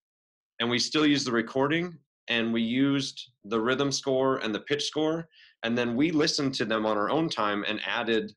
and 0.59 0.69
we 0.69 0.79
still 0.79 1.05
use 1.05 1.25
the 1.25 1.31
recording, 1.31 1.97
and 2.29 2.53
we 2.53 2.61
used 2.61 3.31
the 3.45 3.59
rhythm 3.59 3.91
score 3.91 4.37
and 4.37 4.55
the 4.55 4.61
pitch 4.61 4.83
score, 4.83 5.27
and 5.63 5.77
then 5.77 5.95
we 5.95 6.11
listened 6.11 6.53
to 6.55 6.65
them 6.65 6.85
on 6.85 6.97
our 6.97 7.09
own 7.09 7.27
time 7.27 7.65
and 7.67 7.81
added 7.85 8.31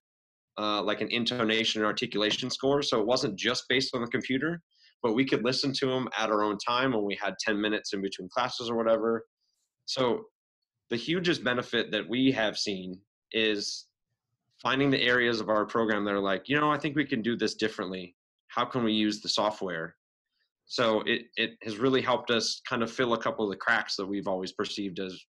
uh, 0.59 0.83
like 0.83 1.01
an 1.01 1.11
intonation 1.11 1.81
and 1.81 1.87
articulation 1.87 2.51
score. 2.51 2.83
So 2.83 3.01
it 3.01 3.07
wasn't 3.07 3.37
just 3.37 3.65
based 3.69 3.95
on 3.95 4.01
the 4.01 4.09
computer, 4.09 4.61
but 5.03 5.15
we 5.15 5.25
could 5.25 5.45
listen 5.45 5.73
to 5.75 5.87
them 5.87 6.09
at 6.17 6.31
our 6.31 6.43
own 6.43 6.59
time 6.59 6.93
when 6.93 7.05
we 7.05 7.19
had 7.21 7.35
10 7.41 7.61
minutes 7.61 7.93
in 7.93 8.03
between 8.03 8.29
classes 8.29 8.71
or 8.71 8.77
whatever. 8.77 9.25
So 9.87 10.25
the 10.91 10.97
hugest 10.97 11.45
benefit 11.45 11.91
that 11.93 12.09
we 12.09 12.31
have 12.33 12.57
seen 12.57 13.01
is 13.35 13.87
finding 14.63 14.91
the 14.91 15.03
areas 15.03 15.41
of 15.41 15.51
our 15.51 15.67
program 15.67 16.05
that 16.05 16.15
are 16.15 16.21
like, 16.21 16.49
you 16.49 16.59
know, 16.59 16.71
I 16.71 16.79
think 16.79 16.97
we 16.97 17.05
can 17.05 17.21
do 17.21 17.37
this 17.37 17.55
differently. 17.55 18.15
How 18.49 18.65
can 18.65 18.83
we 18.83 18.93
use 18.93 19.21
the 19.21 19.29
software? 19.29 19.97
So 20.67 21.03
it, 21.03 21.27
it 21.37 21.59
has 21.63 21.77
really 21.77 22.01
helped 22.01 22.31
us 22.31 22.63
kind 22.67 22.83
of 22.83 22.91
fill 22.91 23.13
a 23.13 23.19
couple 23.19 23.45
of 23.45 23.51
the 23.51 23.57
cracks 23.57 23.97
that 23.97 24.07
we've 24.07 24.29
always 24.29 24.53
perceived 24.53 24.99
as, 25.01 25.21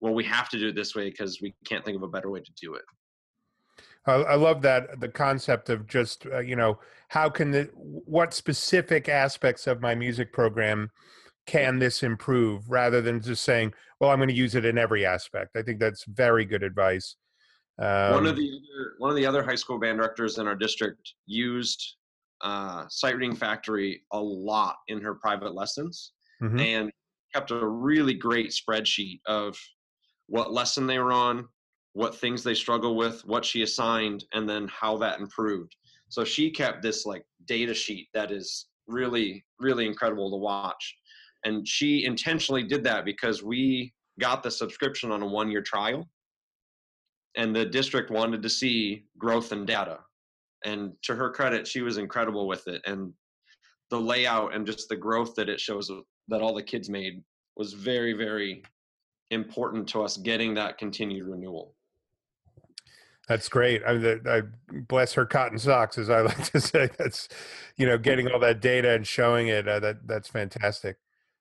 well, 0.00 0.14
we 0.14 0.24
have 0.24 0.48
to 0.50 0.58
do 0.58 0.68
it 0.68 0.76
this 0.76 0.94
way 0.94 1.10
because 1.10 1.40
we 1.42 1.54
can't 1.64 1.84
think 1.84 1.96
of 1.96 2.02
a 2.02 2.08
better 2.08 2.30
way 2.30 2.40
to 2.40 2.52
do 2.60 2.74
it. 2.74 2.84
I 4.06 4.36
love 4.36 4.62
that 4.62 5.00
the 5.00 5.08
concept 5.08 5.68
of 5.68 5.88
just 5.88 6.26
uh, 6.26 6.38
you 6.38 6.54
know 6.54 6.78
how 7.08 7.28
can 7.28 7.50
the 7.50 7.64
what 7.74 8.32
specific 8.32 9.08
aspects 9.08 9.66
of 9.66 9.80
my 9.80 9.96
music 9.96 10.32
program 10.32 10.90
can 11.46 11.78
this 11.78 12.02
improve 12.02 12.70
rather 12.70 13.00
than 13.00 13.20
just 13.20 13.42
saying 13.42 13.72
well 14.00 14.10
i'm 14.10 14.18
going 14.18 14.28
to 14.28 14.34
use 14.34 14.54
it 14.54 14.64
in 14.64 14.78
every 14.78 15.04
aspect 15.04 15.56
i 15.56 15.62
think 15.62 15.80
that's 15.80 16.04
very 16.04 16.44
good 16.44 16.62
advice 16.62 17.16
um, 17.78 18.12
one 18.12 18.26
of 18.26 18.32
um 18.32 18.36
the 18.36 18.48
other, 18.48 18.94
one 18.98 19.10
of 19.10 19.16
the 19.16 19.26
other 19.26 19.42
high 19.42 19.54
school 19.54 19.78
band 19.78 19.98
directors 19.98 20.38
in 20.38 20.46
our 20.46 20.56
district 20.56 21.14
used 21.26 21.96
uh, 22.42 22.84
sight 22.88 23.16
reading 23.16 23.34
factory 23.34 24.02
a 24.12 24.20
lot 24.20 24.76
in 24.88 25.00
her 25.00 25.14
private 25.14 25.54
lessons 25.54 26.12
mm-hmm. 26.42 26.58
and 26.58 26.90
kept 27.34 27.50
a 27.50 27.66
really 27.66 28.14
great 28.14 28.50
spreadsheet 28.50 29.20
of 29.26 29.56
what 30.26 30.52
lesson 30.52 30.86
they 30.86 30.98
were 30.98 31.12
on 31.12 31.46
what 31.96 32.14
things 32.14 32.42
they 32.42 32.52
struggle 32.52 32.94
with 32.94 33.24
what 33.24 33.42
she 33.42 33.62
assigned 33.62 34.22
and 34.34 34.46
then 34.46 34.68
how 34.68 34.98
that 34.98 35.18
improved. 35.18 35.74
So 36.10 36.24
she 36.24 36.50
kept 36.50 36.82
this 36.82 37.06
like 37.06 37.24
data 37.46 37.72
sheet 37.72 38.08
that 38.12 38.30
is 38.30 38.66
really 38.86 39.44
really 39.58 39.86
incredible 39.86 40.30
to 40.30 40.36
watch. 40.36 40.94
And 41.44 41.66
she 41.66 42.04
intentionally 42.04 42.64
did 42.64 42.84
that 42.84 43.06
because 43.06 43.42
we 43.42 43.94
got 44.20 44.42
the 44.42 44.50
subscription 44.50 45.10
on 45.10 45.22
a 45.22 45.26
one 45.26 45.50
year 45.50 45.62
trial 45.62 46.06
and 47.36 47.54
the 47.54 47.64
district 47.64 48.10
wanted 48.10 48.42
to 48.42 48.50
see 48.50 49.04
growth 49.18 49.52
and 49.52 49.66
data 49.66 49.98
and 50.64 50.92
to 51.02 51.14
her 51.14 51.30
credit 51.30 51.66
she 51.66 51.82
was 51.82 51.98
incredible 51.98 52.46
with 52.46 52.66
it 52.66 52.80
and 52.86 53.12
the 53.90 54.00
layout 54.00 54.54
and 54.54 54.66
just 54.66 54.88
the 54.88 54.96
growth 54.96 55.34
that 55.34 55.48
it 55.48 55.60
shows 55.60 55.90
that 56.28 56.42
all 56.42 56.54
the 56.54 56.62
kids 56.62 56.88
made 56.88 57.22
was 57.56 57.72
very 57.72 58.12
very 58.12 58.62
important 59.30 59.88
to 59.88 60.02
us 60.02 60.16
getting 60.16 60.54
that 60.54 60.78
continued 60.78 61.26
renewal 61.26 61.74
that's 63.28 63.48
great. 63.48 63.82
I, 63.84 64.20
I, 64.30 64.42
bless 64.86 65.12
her 65.14 65.26
cotton 65.26 65.58
socks, 65.58 65.98
as 65.98 66.10
I 66.10 66.20
like 66.30 66.44
to 66.52 66.60
say. 66.60 66.88
That's, 66.96 67.28
you 67.76 67.84
know, 67.84 67.98
getting 67.98 68.28
all 68.28 68.38
that 68.38 68.60
data 68.60 68.92
and 68.92 69.04
showing 69.04 69.48
it. 69.48 69.66
Uh, 69.66 69.80
that 69.80 70.06
that's 70.06 70.28
fantastic 70.28 70.96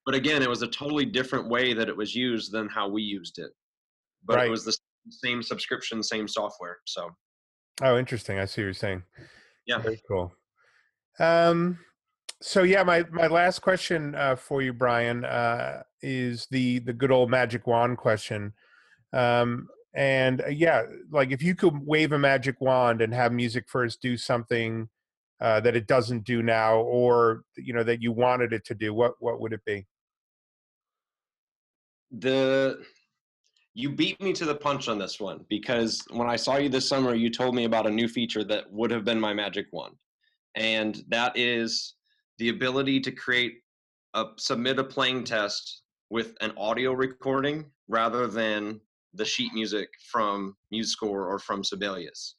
but 0.05 0.15
again 0.15 0.41
it 0.41 0.49
was 0.49 0.61
a 0.61 0.67
totally 0.67 1.05
different 1.05 1.49
way 1.49 1.73
that 1.73 1.89
it 1.89 1.97
was 1.97 2.15
used 2.15 2.51
than 2.51 2.69
how 2.69 2.87
we 2.87 3.01
used 3.01 3.39
it 3.39 3.51
but 4.23 4.37
right. 4.37 4.47
it 4.47 4.51
was 4.51 4.63
the 4.63 4.77
same 5.09 5.41
subscription 5.41 6.01
same 6.03 6.27
software 6.27 6.77
so. 6.85 7.09
Oh 7.81 7.97
interesting 7.97 8.39
i 8.39 8.45
see 8.45 8.61
what 8.61 8.65
you're 8.65 8.73
saying. 8.73 9.03
Yeah. 9.65 9.79
Very 9.79 10.01
cool. 10.07 10.33
Um 11.19 11.79
so 12.41 12.63
yeah 12.63 12.83
my 12.83 13.05
my 13.11 13.27
last 13.27 13.59
question 13.59 14.13
uh, 14.15 14.35
for 14.35 14.61
you 14.61 14.73
brian 14.73 15.23
uh, 15.25 15.83
is 16.01 16.47
the 16.51 16.79
the 16.79 16.93
good 16.93 17.11
old 17.11 17.29
magic 17.29 17.67
wand 17.67 17.97
question. 17.97 18.53
Um 19.13 19.67
and 19.93 20.41
uh, 20.41 20.47
yeah 20.47 20.83
like 21.11 21.31
if 21.31 21.41
you 21.41 21.55
could 21.55 21.73
wave 21.85 22.11
a 22.11 22.19
magic 22.19 22.59
wand 22.59 23.01
and 23.01 23.13
have 23.13 23.31
music 23.31 23.65
first 23.69 24.01
do 24.01 24.17
something 24.17 24.89
uh, 25.41 25.59
that 25.59 25.75
it 25.75 25.87
doesn't 25.87 26.23
do 26.23 26.41
now 26.41 26.77
or 26.77 27.43
you 27.57 27.73
know 27.73 27.83
that 27.83 28.01
you 28.01 28.11
wanted 28.11 28.53
it 28.53 28.65
to 28.65 28.73
do 28.73 28.93
what 28.93 29.13
what 29.19 29.39
would 29.39 29.53
it 29.53 29.63
be? 29.65 29.85
The 32.11 32.81
you 33.75 33.89
beat 33.89 34.19
me 34.21 34.31
to 34.31 34.45
the 34.45 34.55
punch 34.55 34.87
on 34.87 34.97
this 34.97 35.19
one 35.19 35.45
because 35.49 36.01
when 36.11 36.29
I 36.29 36.37
saw 36.37 36.55
you 36.55 36.69
this 36.69 36.87
summer, 36.87 37.13
you 37.13 37.29
told 37.29 37.53
me 37.53 37.65
about 37.65 37.85
a 37.85 37.91
new 37.91 38.07
feature 38.07 38.43
that 38.45 38.71
would 38.71 38.89
have 38.89 39.03
been 39.03 39.19
my 39.19 39.33
magic 39.33 39.67
one. 39.71 39.91
and 40.55 41.03
that 41.09 41.33
is 41.35 41.95
the 42.37 42.49
ability 42.49 42.99
to 43.01 43.11
create 43.11 43.55
a 44.13 44.25
submit 44.37 44.79
a 44.79 44.83
playing 44.83 45.25
test 45.25 45.81
with 46.09 46.33
an 46.39 46.53
audio 46.57 46.93
recording 46.93 47.65
rather 47.89 48.27
than 48.27 48.79
the 49.13 49.25
sheet 49.25 49.53
music 49.53 49.89
from 50.11 50.55
MuseScore 50.73 51.27
or 51.27 51.39
from 51.39 51.63
Sibelius. 51.63 52.35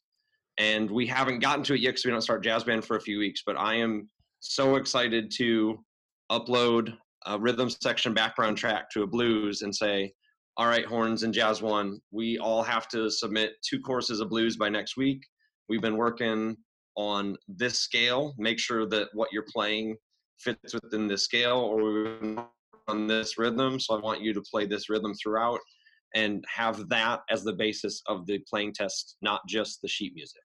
And 0.58 0.90
we 0.90 1.06
haven't 1.06 1.40
gotten 1.40 1.62
to 1.64 1.74
it 1.74 1.80
yet 1.80 1.90
because 1.90 2.06
we 2.06 2.10
don't 2.10 2.22
start 2.22 2.42
jazz 2.42 2.64
band 2.64 2.84
for 2.84 2.96
a 2.96 3.00
few 3.00 3.18
weeks, 3.18 3.42
but 3.44 3.58
I 3.58 3.74
am 3.74 4.08
so 4.40 4.76
excited 4.76 5.30
to 5.36 5.84
upload 6.32 6.96
a 7.26 7.38
rhythm 7.38 7.68
section 7.68 8.14
background 8.14 8.56
track 8.56 8.88
to 8.90 9.02
a 9.02 9.06
blues 9.06 9.60
and 9.60 9.74
say, 9.74 10.12
all 10.56 10.66
right, 10.66 10.86
horns 10.86 11.22
and 11.22 11.34
jazz 11.34 11.60
one, 11.60 12.00
we 12.10 12.38
all 12.38 12.62
have 12.62 12.88
to 12.88 13.10
submit 13.10 13.52
two 13.62 13.80
courses 13.80 14.20
of 14.20 14.30
blues 14.30 14.56
by 14.56 14.68
next 14.68 14.96
week. 14.96 15.22
We've 15.68 15.82
been 15.82 15.96
working 15.96 16.56
on 16.96 17.36
this 17.46 17.78
scale, 17.78 18.34
make 18.38 18.58
sure 18.58 18.86
that 18.86 19.08
what 19.12 19.28
you're 19.32 19.44
playing 19.52 19.96
fits 20.38 20.74
within 20.74 21.08
this 21.08 21.24
scale, 21.24 21.58
or 21.58 22.48
on 22.88 23.06
this 23.06 23.36
rhythm. 23.36 23.78
So 23.78 23.96
I 23.96 24.00
want 24.00 24.22
you 24.22 24.32
to 24.32 24.40
play 24.40 24.66
this 24.66 24.88
rhythm 24.88 25.12
throughout 25.14 25.60
and 26.14 26.42
have 26.48 26.88
that 26.88 27.20
as 27.30 27.44
the 27.44 27.52
basis 27.52 28.00
of 28.06 28.26
the 28.26 28.38
playing 28.48 28.72
test, 28.72 29.16
not 29.20 29.42
just 29.46 29.82
the 29.82 29.88
sheet 29.88 30.14
music. 30.14 30.40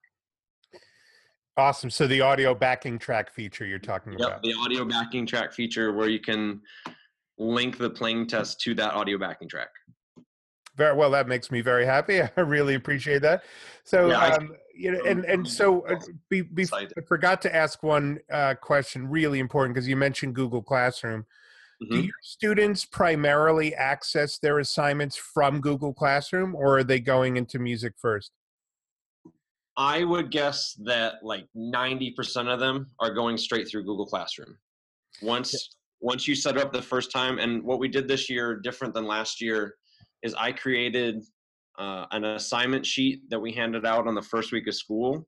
Awesome. 1.55 1.89
So 1.89 2.07
the 2.07 2.21
audio 2.21 2.53
backing 2.55 2.97
track 2.97 3.31
feature 3.31 3.65
you're 3.65 3.79
talking 3.79 4.13
yep, 4.13 4.27
about. 4.27 4.43
the 4.43 4.55
audio 4.59 4.83
backing 4.83 5.25
track 5.25 5.53
feature 5.53 5.93
where 5.93 6.09
you 6.09 6.19
can 6.19 6.61
link 7.37 7.77
the 7.77 7.89
playing 7.89 8.27
test 8.27 8.59
to 8.61 8.73
that 8.75 8.93
audio 8.93 9.17
backing 9.17 9.47
track. 9.47 9.69
Very 10.81 10.95
well. 10.95 11.11
That 11.11 11.27
makes 11.27 11.51
me 11.51 11.61
very 11.61 11.85
happy. 11.85 12.21
I 12.37 12.41
really 12.41 12.73
appreciate 12.73 13.21
that. 13.21 13.43
So, 13.83 14.07
yeah, 14.07 14.29
um, 14.29 14.55
you 14.75 14.91
know, 14.91 15.01
and 15.05 15.23
and 15.25 15.47
so 15.47 15.81
uh, 15.81 15.99
be, 16.27 16.41
be, 16.41 16.65
I 16.73 16.87
forgot 17.07 17.39
to 17.43 17.55
ask 17.55 17.83
one 17.83 18.17
uh, 18.33 18.55
question, 18.55 19.07
really 19.07 19.37
important, 19.37 19.75
because 19.75 19.87
you 19.87 19.95
mentioned 19.95 20.33
Google 20.33 20.63
Classroom. 20.63 21.27
Mm-hmm. 21.83 21.93
Do 21.93 22.01
your 22.01 22.15
students 22.23 22.83
primarily 22.83 23.75
access 23.75 24.39
their 24.39 24.57
assignments 24.57 25.15
from 25.15 25.61
Google 25.61 25.93
Classroom, 25.93 26.55
or 26.55 26.79
are 26.79 26.83
they 26.83 26.99
going 26.99 27.37
into 27.37 27.59
music 27.59 27.93
first? 27.95 28.31
I 29.77 30.03
would 30.03 30.31
guess 30.31 30.73
that 30.83 31.15
like 31.21 31.45
90% 31.55 32.47
of 32.51 32.59
them 32.59 32.87
are 32.99 33.13
going 33.13 33.37
straight 33.37 33.69
through 33.69 33.83
Google 33.83 34.07
Classroom. 34.07 34.57
Once 35.21 35.75
once 35.99 36.27
you 36.27 36.33
set 36.33 36.57
it 36.57 36.63
up 36.63 36.73
the 36.73 36.81
first 36.81 37.11
time, 37.11 37.37
and 37.37 37.61
what 37.61 37.77
we 37.77 37.87
did 37.87 38.07
this 38.07 38.31
year, 38.31 38.55
different 38.55 38.95
than 38.95 39.05
last 39.05 39.39
year, 39.39 39.75
is 40.23 40.33
I 40.35 40.51
created 40.51 41.23
uh, 41.79 42.05
an 42.11 42.23
assignment 42.25 42.85
sheet 42.85 43.21
that 43.29 43.39
we 43.39 43.51
handed 43.51 43.85
out 43.85 44.07
on 44.07 44.15
the 44.15 44.21
first 44.21 44.51
week 44.51 44.67
of 44.67 44.75
school, 44.75 45.27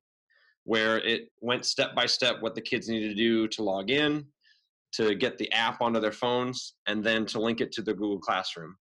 where 0.64 0.98
it 0.98 1.28
went 1.40 1.64
step 1.64 1.94
by 1.94 2.06
step 2.06 2.36
what 2.40 2.54
the 2.54 2.60
kids 2.60 2.88
needed 2.88 3.08
to 3.08 3.14
do 3.14 3.48
to 3.48 3.62
log 3.62 3.90
in, 3.90 4.24
to 4.92 5.14
get 5.14 5.36
the 5.38 5.50
app 5.52 5.80
onto 5.80 6.00
their 6.00 6.12
phones, 6.12 6.74
and 6.86 7.02
then 7.02 7.26
to 7.26 7.40
link 7.40 7.60
it 7.60 7.72
to 7.72 7.82
the 7.82 7.92
Google 7.92 8.20
Classroom. 8.20 8.76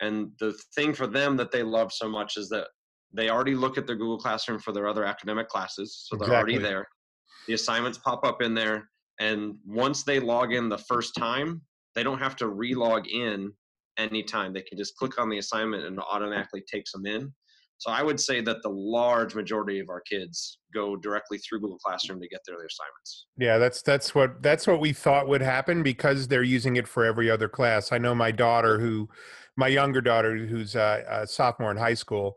And 0.00 0.30
the 0.38 0.56
thing 0.74 0.94
for 0.94 1.06
them 1.06 1.36
that 1.36 1.50
they 1.50 1.62
love 1.62 1.92
so 1.92 2.08
much 2.08 2.36
is 2.36 2.48
that 2.50 2.68
they 3.12 3.30
already 3.30 3.54
look 3.54 3.78
at 3.78 3.86
their 3.86 3.96
Google 3.96 4.18
Classroom 4.18 4.60
for 4.60 4.72
their 4.72 4.86
other 4.86 5.04
academic 5.04 5.48
classes, 5.48 6.04
so 6.06 6.16
they're 6.16 6.28
exactly. 6.28 6.54
already 6.54 6.58
there. 6.58 6.86
The 7.48 7.54
assignments 7.54 7.98
pop 7.98 8.24
up 8.24 8.42
in 8.42 8.54
there, 8.54 8.88
and 9.18 9.54
once 9.66 10.04
they 10.04 10.20
log 10.20 10.52
in 10.52 10.68
the 10.68 10.78
first 10.78 11.14
time, 11.16 11.62
they 11.94 12.02
don't 12.02 12.18
have 12.18 12.36
to 12.36 12.44
relog 12.44 13.08
in 13.08 13.52
anytime. 13.98 14.52
They 14.52 14.62
can 14.62 14.78
just 14.78 14.96
click 14.96 15.18
on 15.20 15.28
the 15.28 15.38
assignment 15.38 15.84
and 15.84 15.98
automatically 16.00 16.62
takes 16.72 16.92
them 16.92 17.06
in. 17.06 17.32
So 17.78 17.92
I 17.92 18.02
would 18.02 18.18
say 18.18 18.40
that 18.40 18.56
the 18.62 18.70
large 18.70 19.36
majority 19.36 19.78
of 19.78 19.88
our 19.88 20.00
kids 20.00 20.58
go 20.74 20.96
directly 20.96 21.38
through 21.38 21.60
Google 21.60 21.78
Classroom 21.78 22.20
to 22.20 22.28
get 22.28 22.40
their, 22.44 22.56
their 22.56 22.66
assignments. 22.66 23.26
Yeah, 23.36 23.58
that's 23.58 23.82
that's 23.82 24.16
what 24.16 24.42
that's 24.42 24.66
what 24.66 24.80
we 24.80 24.92
thought 24.92 25.28
would 25.28 25.42
happen 25.42 25.84
because 25.84 26.26
they're 26.26 26.42
using 26.42 26.74
it 26.74 26.88
for 26.88 27.04
every 27.04 27.30
other 27.30 27.48
class. 27.48 27.92
I 27.92 27.98
know 27.98 28.16
my 28.16 28.32
daughter 28.32 28.80
who 28.80 29.08
my 29.56 29.68
younger 29.68 30.00
daughter 30.00 30.36
who's 30.36 30.74
a, 30.74 31.04
a 31.08 31.26
sophomore 31.28 31.70
in 31.70 31.76
high 31.76 31.94
school 31.94 32.36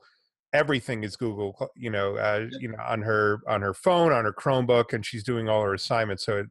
everything 0.53 1.03
is 1.03 1.15
Google, 1.15 1.71
you 1.75 1.89
know, 1.89 2.17
uh, 2.17 2.47
you 2.59 2.69
know, 2.69 2.77
on 2.85 3.01
her 3.01 3.39
on 3.47 3.61
her 3.61 3.73
phone, 3.73 4.11
on 4.11 4.25
her 4.25 4.33
Chromebook, 4.33 4.93
and 4.93 5.05
she's 5.05 5.23
doing 5.23 5.47
all 5.47 5.61
her 5.61 5.73
assignments. 5.73 6.25
So 6.25 6.37
it, 6.37 6.47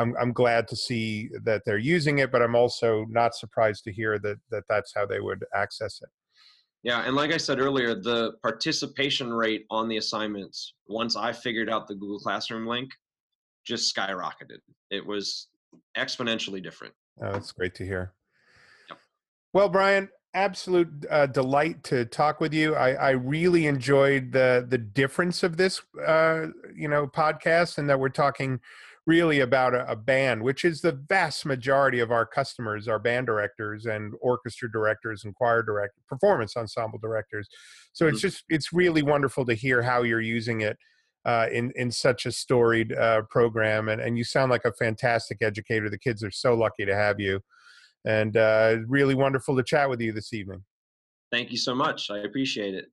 I'm 0.00 0.14
I'm 0.20 0.32
glad 0.32 0.66
to 0.68 0.76
see 0.76 1.28
that 1.44 1.62
they're 1.64 1.78
using 1.78 2.18
it, 2.18 2.32
but 2.32 2.42
I'm 2.42 2.56
also 2.56 3.04
not 3.10 3.34
surprised 3.34 3.84
to 3.84 3.92
hear 3.92 4.18
that 4.20 4.38
that 4.50 4.64
that's 4.68 4.92
how 4.94 5.06
they 5.06 5.20
would 5.20 5.44
access 5.54 6.00
it. 6.02 6.08
Yeah, 6.82 7.02
and 7.06 7.14
like 7.14 7.32
I 7.32 7.36
said 7.36 7.60
earlier, 7.60 7.94
the 7.94 8.32
participation 8.42 9.32
rate 9.32 9.66
on 9.70 9.88
the 9.88 9.98
assignments 9.98 10.74
once 10.88 11.14
I 11.14 11.32
figured 11.32 11.68
out 11.68 11.86
the 11.86 11.94
Google 11.94 12.18
Classroom 12.18 12.66
link 12.66 12.90
just 13.66 13.94
skyrocketed. 13.94 14.60
It 14.90 15.04
was 15.04 15.48
exponentially 15.98 16.62
different. 16.62 16.94
Oh, 17.22 17.32
that's 17.32 17.52
great 17.52 17.74
to 17.74 17.84
hear. 17.84 18.14
Yep. 18.88 18.98
Well, 19.52 19.68
Brian, 19.68 20.08
absolute 20.32 20.88
uh, 21.10 21.26
delight 21.26 21.84
to 21.84 22.06
talk 22.06 22.40
with 22.40 22.54
you. 22.54 22.74
I, 22.74 22.92
I, 22.92 23.10
really 23.10 23.66
enjoyed 23.66 24.32
the 24.32 24.64
the 24.66 24.78
difference 24.78 25.42
of 25.42 25.58
this, 25.58 25.82
uh, 26.06 26.46
you 26.74 26.88
know, 26.88 27.06
podcast, 27.06 27.76
and 27.76 27.90
that 27.90 28.00
we're 28.00 28.08
talking 28.08 28.60
really 29.06 29.40
about 29.40 29.74
a, 29.74 29.90
a, 29.90 29.96
band, 29.96 30.42
which 30.42 30.64
is 30.64 30.80
the 30.80 30.92
vast 31.08 31.46
majority 31.46 32.00
of 32.00 32.10
our 32.10 32.26
customers, 32.26 32.86
our 32.86 32.98
band 32.98 33.26
directors 33.26 33.86
and 33.86 34.14
orchestra 34.20 34.70
directors 34.70 35.24
and 35.24 35.34
choir 35.34 35.62
directors, 35.62 36.02
performance 36.08 36.56
ensemble 36.56 36.98
directors. 36.98 37.48
So 37.92 38.04
mm-hmm. 38.04 38.12
it's 38.12 38.22
just 38.22 38.44
it's 38.48 38.72
really 38.72 39.02
wonderful 39.02 39.46
to 39.46 39.54
hear 39.54 39.82
how 39.82 40.02
you're 40.02 40.20
using 40.20 40.60
it. 40.60 40.76
Uh, 41.26 41.46
in 41.52 41.70
in 41.76 41.90
such 41.90 42.24
a 42.24 42.32
storied 42.32 42.94
uh, 42.94 43.20
program, 43.28 43.90
and 43.90 44.00
and 44.00 44.16
you 44.16 44.24
sound 44.24 44.50
like 44.50 44.64
a 44.64 44.72
fantastic 44.72 45.36
educator. 45.42 45.90
The 45.90 45.98
kids 45.98 46.24
are 46.24 46.30
so 46.30 46.54
lucky 46.54 46.86
to 46.86 46.96
have 46.96 47.20
you 47.20 47.42
and 48.04 48.36
uh, 48.36 48.76
really 48.86 49.14
wonderful 49.14 49.56
to 49.56 49.62
chat 49.62 49.88
with 49.88 50.00
you 50.00 50.12
this 50.12 50.32
evening. 50.32 50.64
Thank 51.30 51.50
you 51.50 51.58
so 51.58 51.74
much. 51.74 52.10
I 52.10 52.18
appreciate 52.18 52.74
it. 52.74 52.86